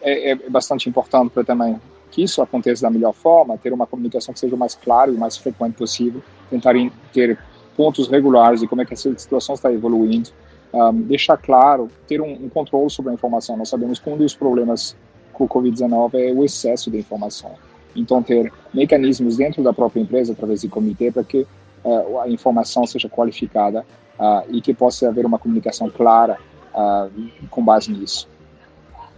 é, 0.00 0.30
é 0.30 0.34
bastante 0.48 0.88
importante 0.88 1.30
para 1.30 1.44
também 1.44 1.80
que 2.10 2.22
isso 2.22 2.40
aconteça 2.40 2.82
da 2.82 2.90
melhor 2.90 3.12
forma, 3.12 3.58
ter 3.58 3.72
uma 3.72 3.86
comunicação 3.86 4.32
que 4.32 4.40
seja 4.40 4.54
o 4.54 4.58
mais 4.58 4.74
clara 4.74 5.10
e 5.10 5.14
o 5.14 5.18
mais 5.18 5.36
frequente 5.36 5.74
possível, 5.74 6.22
tentar 6.48 6.74
ter 7.12 7.38
pontos 7.76 8.08
regulares 8.08 8.60
de 8.60 8.66
como 8.66 8.80
é 8.80 8.84
que 8.84 8.94
essa 8.94 9.16
situação 9.18 9.54
está 9.54 9.70
evoluindo, 9.72 10.30
um, 10.72 10.92
deixar 11.02 11.36
claro, 11.36 11.90
ter 12.08 12.20
um, 12.20 12.32
um, 12.32 12.48
controle 12.48 12.88
sobre 12.90 13.10
a 13.10 13.14
informação. 13.14 13.56
Nós 13.56 13.68
sabemos 13.68 13.98
que 13.98 14.08
um 14.08 14.16
dos 14.16 14.34
problemas 14.34 14.96
com 15.32 15.44
o 15.44 15.48
Covid-19 15.48 16.14
é 16.14 16.32
o 16.32 16.44
excesso 16.44 16.90
de 16.90 16.98
informação. 16.98 17.52
Então, 17.96 18.22
ter 18.22 18.52
mecanismos 18.72 19.36
dentro 19.36 19.62
da 19.62 19.72
própria 19.72 20.00
empresa, 20.00 20.32
através 20.32 20.60
de 20.60 20.68
comitê, 20.68 21.10
para 21.10 21.24
que 21.24 21.46
uh, 21.84 22.20
a 22.20 22.28
informação 22.28 22.86
seja 22.86 23.08
qualificada 23.08 23.84
uh, 24.18 24.44
e 24.50 24.60
que 24.60 24.74
possa 24.74 25.08
haver 25.08 25.24
uma 25.24 25.38
comunicação 25.38 25.88
clara 25.90 26.38
uh, 26.74 27.10
com 27.50 27.64
base 27.64 27.90
nisso. 27.90 28.28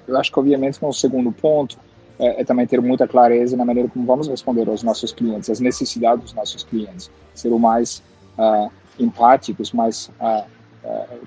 Eu 0.07 0.17
acho 0.17 0.33
que, 0.33 0.39
obviamente, 0.39 0.81
no 0.81 0.93
segundo 0.93 1.33
ponto, 1.33 1.77
é, 2.19 2.41
é, 2.41 2.45
também 2.45 2.67
ter 2.67 2.81
muita 2.81 3.07
clareza 3.07 3.57
na 3.57 3.65
maneira 3.65 3.89
como 3.89 4.05
vamos 4.05 4.27
responder 4.27 4.69
aos 4.69 4.83
nossos 4.83 5.13
clientes, 5.13 5.49
as 5.49 5.61
necessidades 5.61 6.25
dos 6.25 6.35
nossos 6.35 6.65
clientes, 6.65 7.11
ser 7.33 7.53
o 7.53 7.59
mais 7.59 8.03
uh, 8.37 8.71
empáticos, 8.99 9.73
mais 9.73 10.11
uh, 10.21 10.45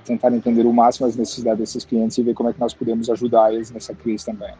tentar 0.04 0.34
entender 0.34 0.66
o 0.66 0.74
máximo 0.74 1.08
as 1.08 1.16
necessidades 1.16 1.60
desses 1.60 1.86
clientes 1.86 2.18
e 2.18 2.24
ver 2.24 2.34
como 2.34 2.50
é 2.50 2.54
que 2.54 2.60
nós 2.60 2.74
podemos 2.74 3.10
ajudar 3.10 3.54
eles 3.54 3.72
nessa 3.72 3.94
crise 3.94 4.26
também. 4.26 4.54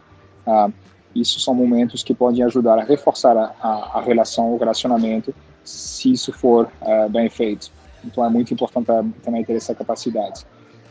Isso 1.14 1.40
são 1.40 1.54
momentos 1.54 2.02
que 2.02 2.14
podem 2.14 2.42
ajudar 2.44 2.78
a 2.78 2.84
reforçar 2.84 3.36
a, 3.36 3.54
a, 3.60 3.98
a 3.98 4.00
relação, 4.00 4.52
o 4.52 4.56
relacionamento, 4.56 5.34
se 5.64 6.12
isso 6.12 6.32
for 6.32 6.70
uh, 6.80 7.08
bem 7.08 7.28
feito. 7.28 7.70
Então 8.04 8.24
é 8.24 8.28
muito 8.28 8.52
importante 8.52 8.86
também 9.22 9.44
ter 9.44 9.54
essa 9.54 9.74
capacidade. 9.74 10.44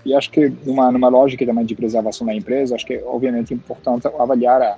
E 0.06 0.14
acho 0.16 0.32
que 0.32 0.50
numa, 0.66 0.92
numa 0.92 1.10
lógica 1.10 1.46
também 1.46 1.66
de 1.66 1.76
preservação 1.76 2.26
da 2.26 2.34
empresa, 2.34 2.76
acho 2.76 2.86
que 2.86 2.96
é 2.96 3.04
obviamente 3.06 3.54
importante 3.54 4.08
avaliar 4.08 4.62
a, 4.62 4.78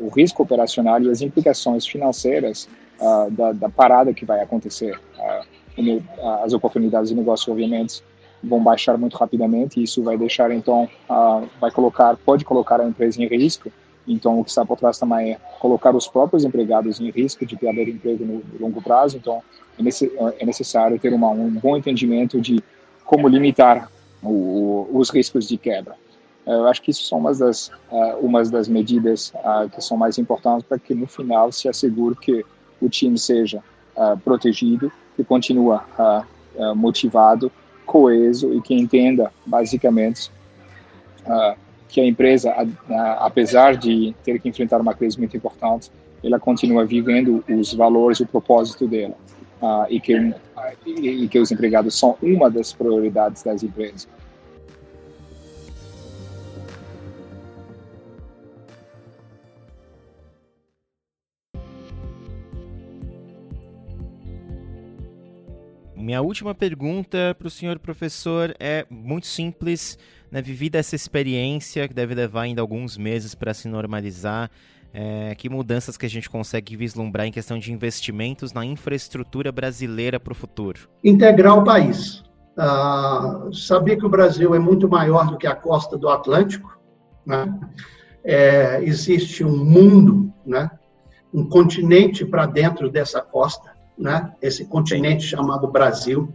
o 0.00 0.08
risco 0.08 0.42
operacional 0.42 1.00
e 1.00 1.10
as 1.10 1.20
implicações 1.20 1.86
financeiras 1.86 2.68
uh, 3.00 3.30
da, 3.30 3.52
da, 3.52 3.68
parada 3.68 4.12
que 4.12 4.24
vai 4.24 4.40
acontecer. 4.40 4.98
Uh, 5.18 6.02
as 6.44 6.52
oportunidades 6.52 7.10
de 7.10 7.16
negócio, 7.16 7.52
obviamente, 7.52 8.02
vão 8.42 8.62
baixar 8.62 8.96
muito 8.96 9.16
rapidamente 9.16 9.80
e 9.80 9.84
isso 9.84 10.02
vai 10.02 10.16
deixar, 10.16 10.50
então, 10.50 10.88
uh, 11.08 11.48
vai 11.60 11.70
colocar, 11.70 12.16
pode 12.16 12.44
colocar 12.44 12.80
a 12.80 12.84
empresa 12.84 13.22
em 13.22 13.26
risco. 13.26 13.72
Então, 14.06 14.38
o 14.38 14.44
que 14.44 14.50
está 14.50 14.64
por 14.64 14.78
trás 14.78 14.98
também 14.98 15.32
é 15.32 15.38
colocar 15.58 15.94
os 15.94 16.06
próprios 16.06 16.44
empregados 16.44 17.00
em 17.00 17.10
risco 17.10 17.46
de 17.46 17.56
perder 17.56 17.88
emprego 17.88 18.24
no, 18.24 18.42
longo 18.60 18.82
prazo. 18.82 19.16
Então, 19.16 19.42
é, 19.78 20.42
é 20.42 20.46
necessário 20.46 20.98
ter 20.98 21.12
uma, 21.12 21.30
um 21.30 21.50
bom 21.50 21.76
entendimento 21.76 22.40
de 22.40 22.62
como 23.04 23.28
limitar 23.28 23.90
o, 24.22 24.88
os 24.92 25.10
riscos 25.10 25.48
de 25.48 25.56
quebra. 25.56 25.96
Eu 26.46 26.66
acho 26.66 26.82
que 26.82 26.90
isso 26.90 27.04
são 27.06 27.18
umas 27.18 27.38
das, 27.38 27.68
uh, 27.90 28.18
umas 28.20 28.50
das 28.50 28.68
medidas 28.68 29.32
uh, 29.36 29.68
que 29.70 29.80
são 29.80 29.96
mais 29.96 30.18
importantes 30.18 30.66
para 30.66 30.78
que 30.78 30.94
no 30.94 31.06
final 31.06 31.50
se 31.50 31.68
assegure 31.68 32.14
que 32.16 32.44
o 32.80 32.88
time 32.88 33.18
seja 33.18 33.62
uh, 33.96 34.18
protegido, 34.18 34.92
que 35.16 35.24
continua 35.24 35.84
motivado, 36.76 37.50
coeso 37.84 38.52
e 38.54 38.60
que 38.60 38.74
entenda 38.74 39.32
basicamente 39.44 40.30
que 41.94 42.00
a 42.00 42.04
empresa, 42.04 42.52
apesar 43.20 43.76
de 43.76 44.12
ter 44.24 44.40
que 44.40 44.48
enfrentar 44.48 44.80
uma 44.80 44.92
crise 44.92 45.16
muito 45.16 45.36
importante, 45.36 45.92
ela 46.24 46.40
continua 46.40 46.84
vivendo 46.84 47.44
os 47.48 47.72
valores, 47.72 48.18
o 48.18 48.26
propósito 48.26 48.88
dela 48.88 49.14
e 49.88 50.00
que 50.00 50.34
e 50.84 51.28
que 51.28 51.38
os 51.38 51.52
empregados 51.52 51.96
são 51.96 52.16
uma 52.20 52.50
das 52.50 52.72
prioridades 52.72 53.44
das 53.44 53.62
empresas. 53.62 54.08
Minha 66.04 66.20
última 66.20 66.54
pergunta 66.54 67.34
para 67.38 67.48
o 67.48 67.50
senhor 67.50 67.78
professor 67.78 68.54
é 68.60 68.84
muito 68.90 69.26
simples. 69.26 69.98
Né? 70.30 70.42
Vivida 70.42 70.78
essa 70.78 70.94
experiência, 70.94 71.88
que 71.88 71.94
deve 71.94 72.14
levar 72.14 72.42
ainda 72.42 72.60
alguns 72.60 72.98
meses 72.98 73.34
para 73.34 73.54
se 73.54 73.68
normalizar, 73.68 74.50
é, 74.92 75.34
que 75.34 75.48
mudanças 75.48 75.96
que 75.96 76.04
a 76.04 76.08
gente 76.10 76.28
consegue 76.28 76.76
vislumbrar 76.76 77.26
em 77.26 77.32
questão 77.32 77.58
de 77.58 77.72
investimentos 77.72 78.52
na 78.52 78.66
infraestrutura 78.66 79.50
brasileira 79.50 80.20
para 80.20 80.32
o 80.32 80.34
futuro? 80.34 80.90
Integrar 81.02 81.58
o 81.58 81.64
país. 81.64 82.22
Ah, 82.54 83.48
saber 83.50 83.96
que 83.96 84.04
o 84.04 84.10
Brasil 84.10 84.54
é 84.54 84.58
muito 84.58 84.86
maior 84.86 85.30
do 85.30 85.38
que 85.38 85.46
a 85.46 85.56
costa 85.56 85.96
do 85.96 86.10
Atlântico. 86.10 86.78
Né? 87.24 87.60
É, 88.22 88.84
existe 88.84 89.42
um 89.42 89.56
mundo, 89.56 90.30
né? 90.44 90.70
um 91.32 91.48
continente 91.48 92.26
para 92.26 92.44
dentro 92.44 92.90
dessa 92.90 93.22
costa 93.22 93.73
né? 93.98 94.32
esse 94.42 94.64
continente 94.64 95.24
chamado 95.24 95.68
Brasil, 95.68 96.32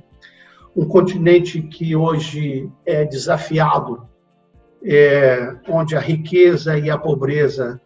um 0.76 0.86
continente 0.86 1.62
que 1.62 1.96
hoje 1.96 2.72
é 2.86 3.06
desafiado, 3.06 4.08
é, 4.84 5.56
onde 5.68 5.96
a 5.96 6.00
riqueza 6.00 6.78
e 6.78 6.90
a 6.90 6.98
pobreza 6.98 7.82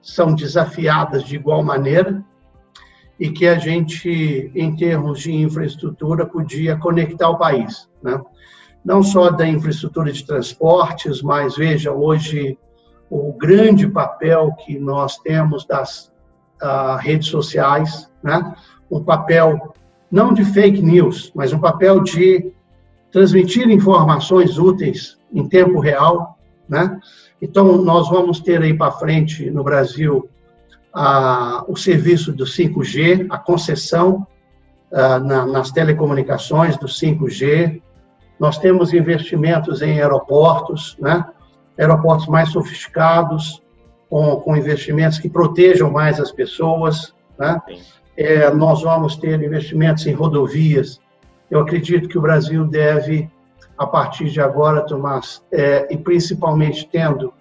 são 0.00 0.34
desafiadas 0.34 1.24
de 1.24 1.36
igual 1.36 1.62
maneira 1.62 2.24
e 3.18 3.30
que 3.30 3.46
a 3.46 3.58
gente, 3.58 4.50
em 4.54 4.74
termos 4.74 5.20
de 5.20 5.32
infraestrutura, 5.32 6.24
podia 6.24 6.76
conectar 6.78 7.28
o 7.28 7.36
país, 7.36 7.88
né? 8.02 8.18
Não 8.82 9.02
só 9.02 9.30
da 9.30 9.46
infraestrutura 9.46 10.10
de 10.10 10.24
transportes, 10.24 11.20
mas 11.20 11.54
veja 11.54 11.92
hoje 11.92 12.58
o 13.10 13.34
grande 13.34 13.86
papel 13.86 14.54
que 14.64 14.78
nós 14.78 15.18
temos 15.18 15.66
das 15.66 16.10
uh, 16.62 16.96
redes 16.98 17.28
sociais, 17.28 18.10
né? 18.22 18.54
Um 18.90 19.02
papel 19.02 19.74
não 20.10 20.34
de 20.34 20.44
fake 20.44 20.82
news, 20.82 21.30
mas 21.34 21.52
um 21.52 21.60
papel 21.60 22.02
de 22.02 22.52
transmitir 23.12 23.70
informações 23.70 24.58
úteis 24.58 25.16
em 25.32 25.48
tempo 25.48 25.78
real, 25.78 26.38
né? 26.68 26.98
Então 27.40 27.78
nós 27.78 28.08
vamos 28.08 28.40
ter 28.40 28.60
aí 28.60 28.76
para 28.76 28.90
frente 28.92 29.50
no 29.50 29.62
Brasil 29.62 30.28
a, 30.92 31.64
o 31.68 31.76
serviço 31.76 32.32
do 32.32 32.44
5G, 32.44 33.26
a 33.30 33.38
concessão 33.38 34.26
a, 34.92 35.18
na, 35.20 35.46
nas 35.46 35.70
telecomunicações 35.70 36.76
do 36.76 36.86
5G. 36.86 37.80
Nós 38.38 38.58
temos 38.58 38.92
investimentos 38.92 39.80
em 39.80 40.00
aeroportos, 40.00 40.96
né? 40.98 41.24
Aeroportos 41.78 42.26
mais 42.26 42.50
sofisticados, 42.50 43.62
com, 44.08 44.36
com 44.36 44.56
investimentos 44.56 45.18
que 45.18 45.28
protejam 45.28 45.90
mais 45.90 46.18
as 46.18 46.32
pessoas, 46.32 47.14
né? 47.38 47.60
Sim 47.68 47.99
é, 48.16 48.50
nós 48.50 48.82
vamos 48.82 49.16
ter 49.16 49.42
investimentos 49.42 50.06
em 50.06 50.12
rodovias. 50.12 51.00
Eu 51.50 51.60
acredito 51.60 52.08
que 52.08 52.18
o 52.18 52.22
Brasil 52.22 52.66
deve, 52.66 53.30
a 53.76 53.86
partir 53.86 54.30
de 54.30 54.40
agora, 54.40 54.82
Tomás, 54.82 55.42
é, 55.52 55.92
e 55.92 55.96
principalmente 55.96 56.88
tendo 56.90 57.32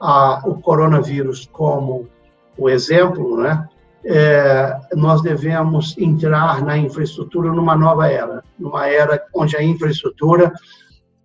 a, 0.00 0.42
o 0.44 0.60
coronavírus 0.60 1.48
como 1.52 2.08
o 2.56 2.68
exemplo, 2.68 3.40
né? 3.40 3.68
É, 4.08 4.78
nós 4.94 5.20
devemos 5.20 5.96
entrar 5.98 6.62
na 6.62 6.78
infraestrutura 6.78 7.52
numa 7.52 7.74
nova 7.74 8.06
era, 8.06 8.44
numa 8.56 8.86
era 8.86 9.20
onde 9.34 9.56
a 9.56 9.62
infraestrutura 9.62 10.52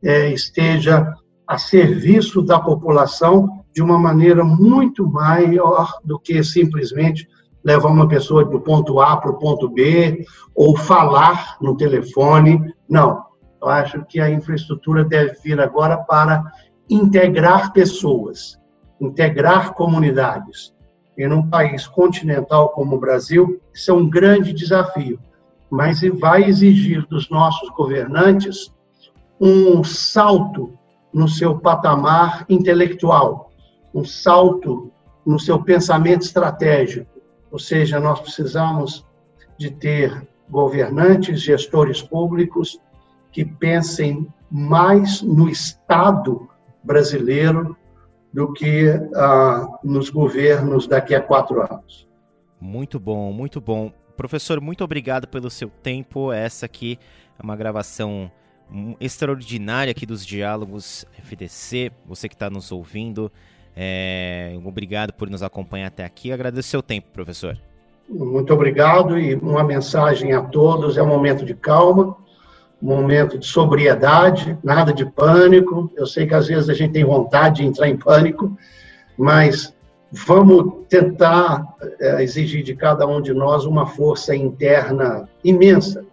é, 0.03 0.29
esteja 0.29 1.13
a 1.45 1.59
serviço 1.59 2.41
da 2.41 2.59
população 2.59 3.63
de 3.71 3.83
uma 3.83 3.99
maneira 3.99 4.43
muito 4.43 5.07
maior 5.07 5.99
do 6.03 6.19
que 6.19 6.43
simplesmente 6.43 7.27
levar 7.63 7.89
uma 7.89 8.07
pessoa 8.07 8.43
do 8.43 8.59
ponto 8.59 8.99
A 8.99 9.17
para 9.17 9.31
o 9.31 9.37
ponto 9.37 9.69
B, 9.69 10.25
ou 10.55 10.75
falar 10.75 11.57
no 11.61 11.75
telefone. 11.75 12.73
Não. 12.89 13.23
Eu 13.61 13.69
acho 13.69 14.03
que 14.05 14.19
a 14.19 14.29
infraestrutura 14.29 15.03
deve 15.03 15.35
vir 15.43 15.59
agora 15.59 15.97
para 15.97 16.43
integrar 16.89 17.71
pessoas, 17.71 18.59
integrar 18.99 19.73
comunidades. 19.73 20.73
E 21.17 21.27
num 21.27 21.47
país 21.47 21.85
continental 21.85 22.69
como 22.69 22.95
o 22.95 22.99
Brasil, 22.99 23.61
isso 23.73 23.91
é 23.91 23.93
um 23.93 24.09
grande 24.09 24.51
desafio, 24.53 25.19
mas 25.69 26.01
vai 26.19 26.43
exigir 26.43 27.05
dos 27.07 27.29
nossos 27.29 27.69
governantes 27.69 28.73
um 29.39 29.83
salto 29.83 30.73
no 31.13 31.27
seu 31.27 31.59
patamar 31.59 32.45
intelectual, 32.49 33.51
um 33.93 34.03
salto 34.03 34.91
no 35.25 35.39
seu 35.39 35.61
pensamento 35.61 36.23
estratégico, 36.23 37.10
ou 37.51 37.59
seja, 37.59 37.99
nós 37.99 38.19
precisamos 38.19 39.05
de 39.57 39.69
ter 39.69 40.27
governantes, 40.49 41.41
gestores 41.41 42.01
públicos 42.01 42.79
que 43.31 43.45
pensem 43.45 44.27
mais 44.49 45.21
no 45.21 45.49
Estado 45.49 46.49
brasileiro 46.83 47.77
do 48.33 48.51
que 48.53 48.87
ah, 49.15 49.67
nos 49.83 50.09
governos 50.09 50.87
daqui 50.87 51.13
a 51.13 51.21
quatro 51.21 51.61
anos. 51.61 52.07
Muito 52.59 52.99
bom, 52.99 53.31
muito 53.31 53.59
bom. 53.59 53.91
Professor, 54.15 54.61
muito 54.61 54.83
obrigado 54.83 55.27
pelo 55.27 55.49
seu 55.49 55.69
tempo. 55.69 56.31
Essa 56.31 56.65
aqui 56.65 56.99
é 57.39 57.43
uma 57.43 57.55
gravação 57.55 58.31
extraordinária 58.99 59.91
aqui 59.91 60.05
dos 60.05 60.25
diálogos 60.25 61.05
FDC. 61.17 61.91
Você 62.05 62.29
que 62.29 62.35
está 62.35 62.49
nos 62.49 62.71
ouvindo, 62.71 63.31
é, 63.75 64.57
obrigado 64.63 65.13
por 65.13 65.29
nos 65.29 65.41
acompanhar 65.41 65.87
até 65.87 66.03
aqui. 66.03 66.31
Agradeço 66.31 66.69
seu 66.69 66.81
tempo, 66.81 67.07
professor. 67.13 67.57
Muito 68.09 68.53
obrigado 68.53 69.17
e 69.17 69.35
uma 69.35 69.63
mensagem 69.63 70.33
a 70.33 70.41
todos: 70.41 70.97
é 70.97 71.03
um 71.03 71.07
momento 71.07 71.45
de 71.45 71.53
calma, 71.53 72.15
um 72.81 72.87
momento 72.87 73.37
de 73.37 73.45
sobriedade, 73.45 74.57
nada 74.63 74.93
de 74.93 75.05
pânico. 75.05 75.91
Eu 75.95 76.05
sei 76.05 76.27
que 76.27 76.33
às 76.33 76.47
vezes 76.47 76.69
a 76.69 76.73
gente 76.73 76.93
tem 76.93 77.05
vontade 77.05 77.57
de 77.57 77.65
entrar 77.65 77.87
em 77.87 77.95
pânico, 77.95 78.57
mas 79.17 79.73
vamos 80.11 80.85
tentar 80.89 81.65
é, 81.99 82.21
exigir 82.21 82.63
de 82.63 82.75
cada 82.75 83.07
um 83.07 83.21
de 83.21 83.33
nós 83.33 83.65
uma 83.65 83.85
força 83.85 84.35
interna 84.35 85.29
imensa 85.43 86.03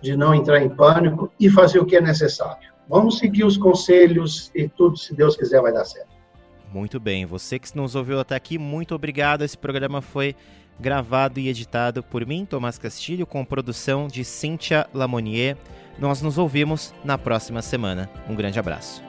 de 0.00 0.16
não 0.16 0.34
entrar 0.34 0.62
em 0.62 0.68
pânico 0.68 1.30
e 1.38 1.50
fazer 1.50 1.80
o 1.80 1.84
que 1.84 1.96
é 1.96 2.00
necessário. 2.00 2.72
Vamos 2.88 3.18
seguir 3.18 3.44
os 3.44 3.56
conselhos 3.56 4.50
e 4.54 4.68
tudo, 4.68 4.96
se 4.96 5.14
Deus 5.14 5.36
quiser, 5.36 5.60
vai 5.60 5.72
dar 5.72 5.84
certo. 5.84 6.15
Muito 6.76 7.00
bem, 7.00 7.24
você 7.24 7.58
que 7.58 7.74
nos 7.74 7.94
ouviu 7.94 8.20
até 8.20 8.36
aqui, 8.36 8.58
muito 8.58 8.94
obrigado. 8.94 9.42
Esse 9.42 9.56
programa 9.56 10.02
foi 10.02 10.36
gravado 10.78 11.40
e 11.40 11.48
editado 11.48 12.02
por 12.02 12.26
mim, 12.26 12.44
Tomás 12.44 12.76
Castilho, 12.76 13.26
com 13.26 13.42
produção 13.46 14.06
de 14.08 14.22
Cíntia 14.22 14.86
Lamonier. 14.92 15.56
Nós 15.98 16.20
nos 16.20 16.36
ouvimos 16.36 16.92
na 17.02 17.16
próxima 17.16 17.62
semana. 17.62 18.10
Um 18.28 18.34
grande 18.34 18.58
abraço. 18.58 19.02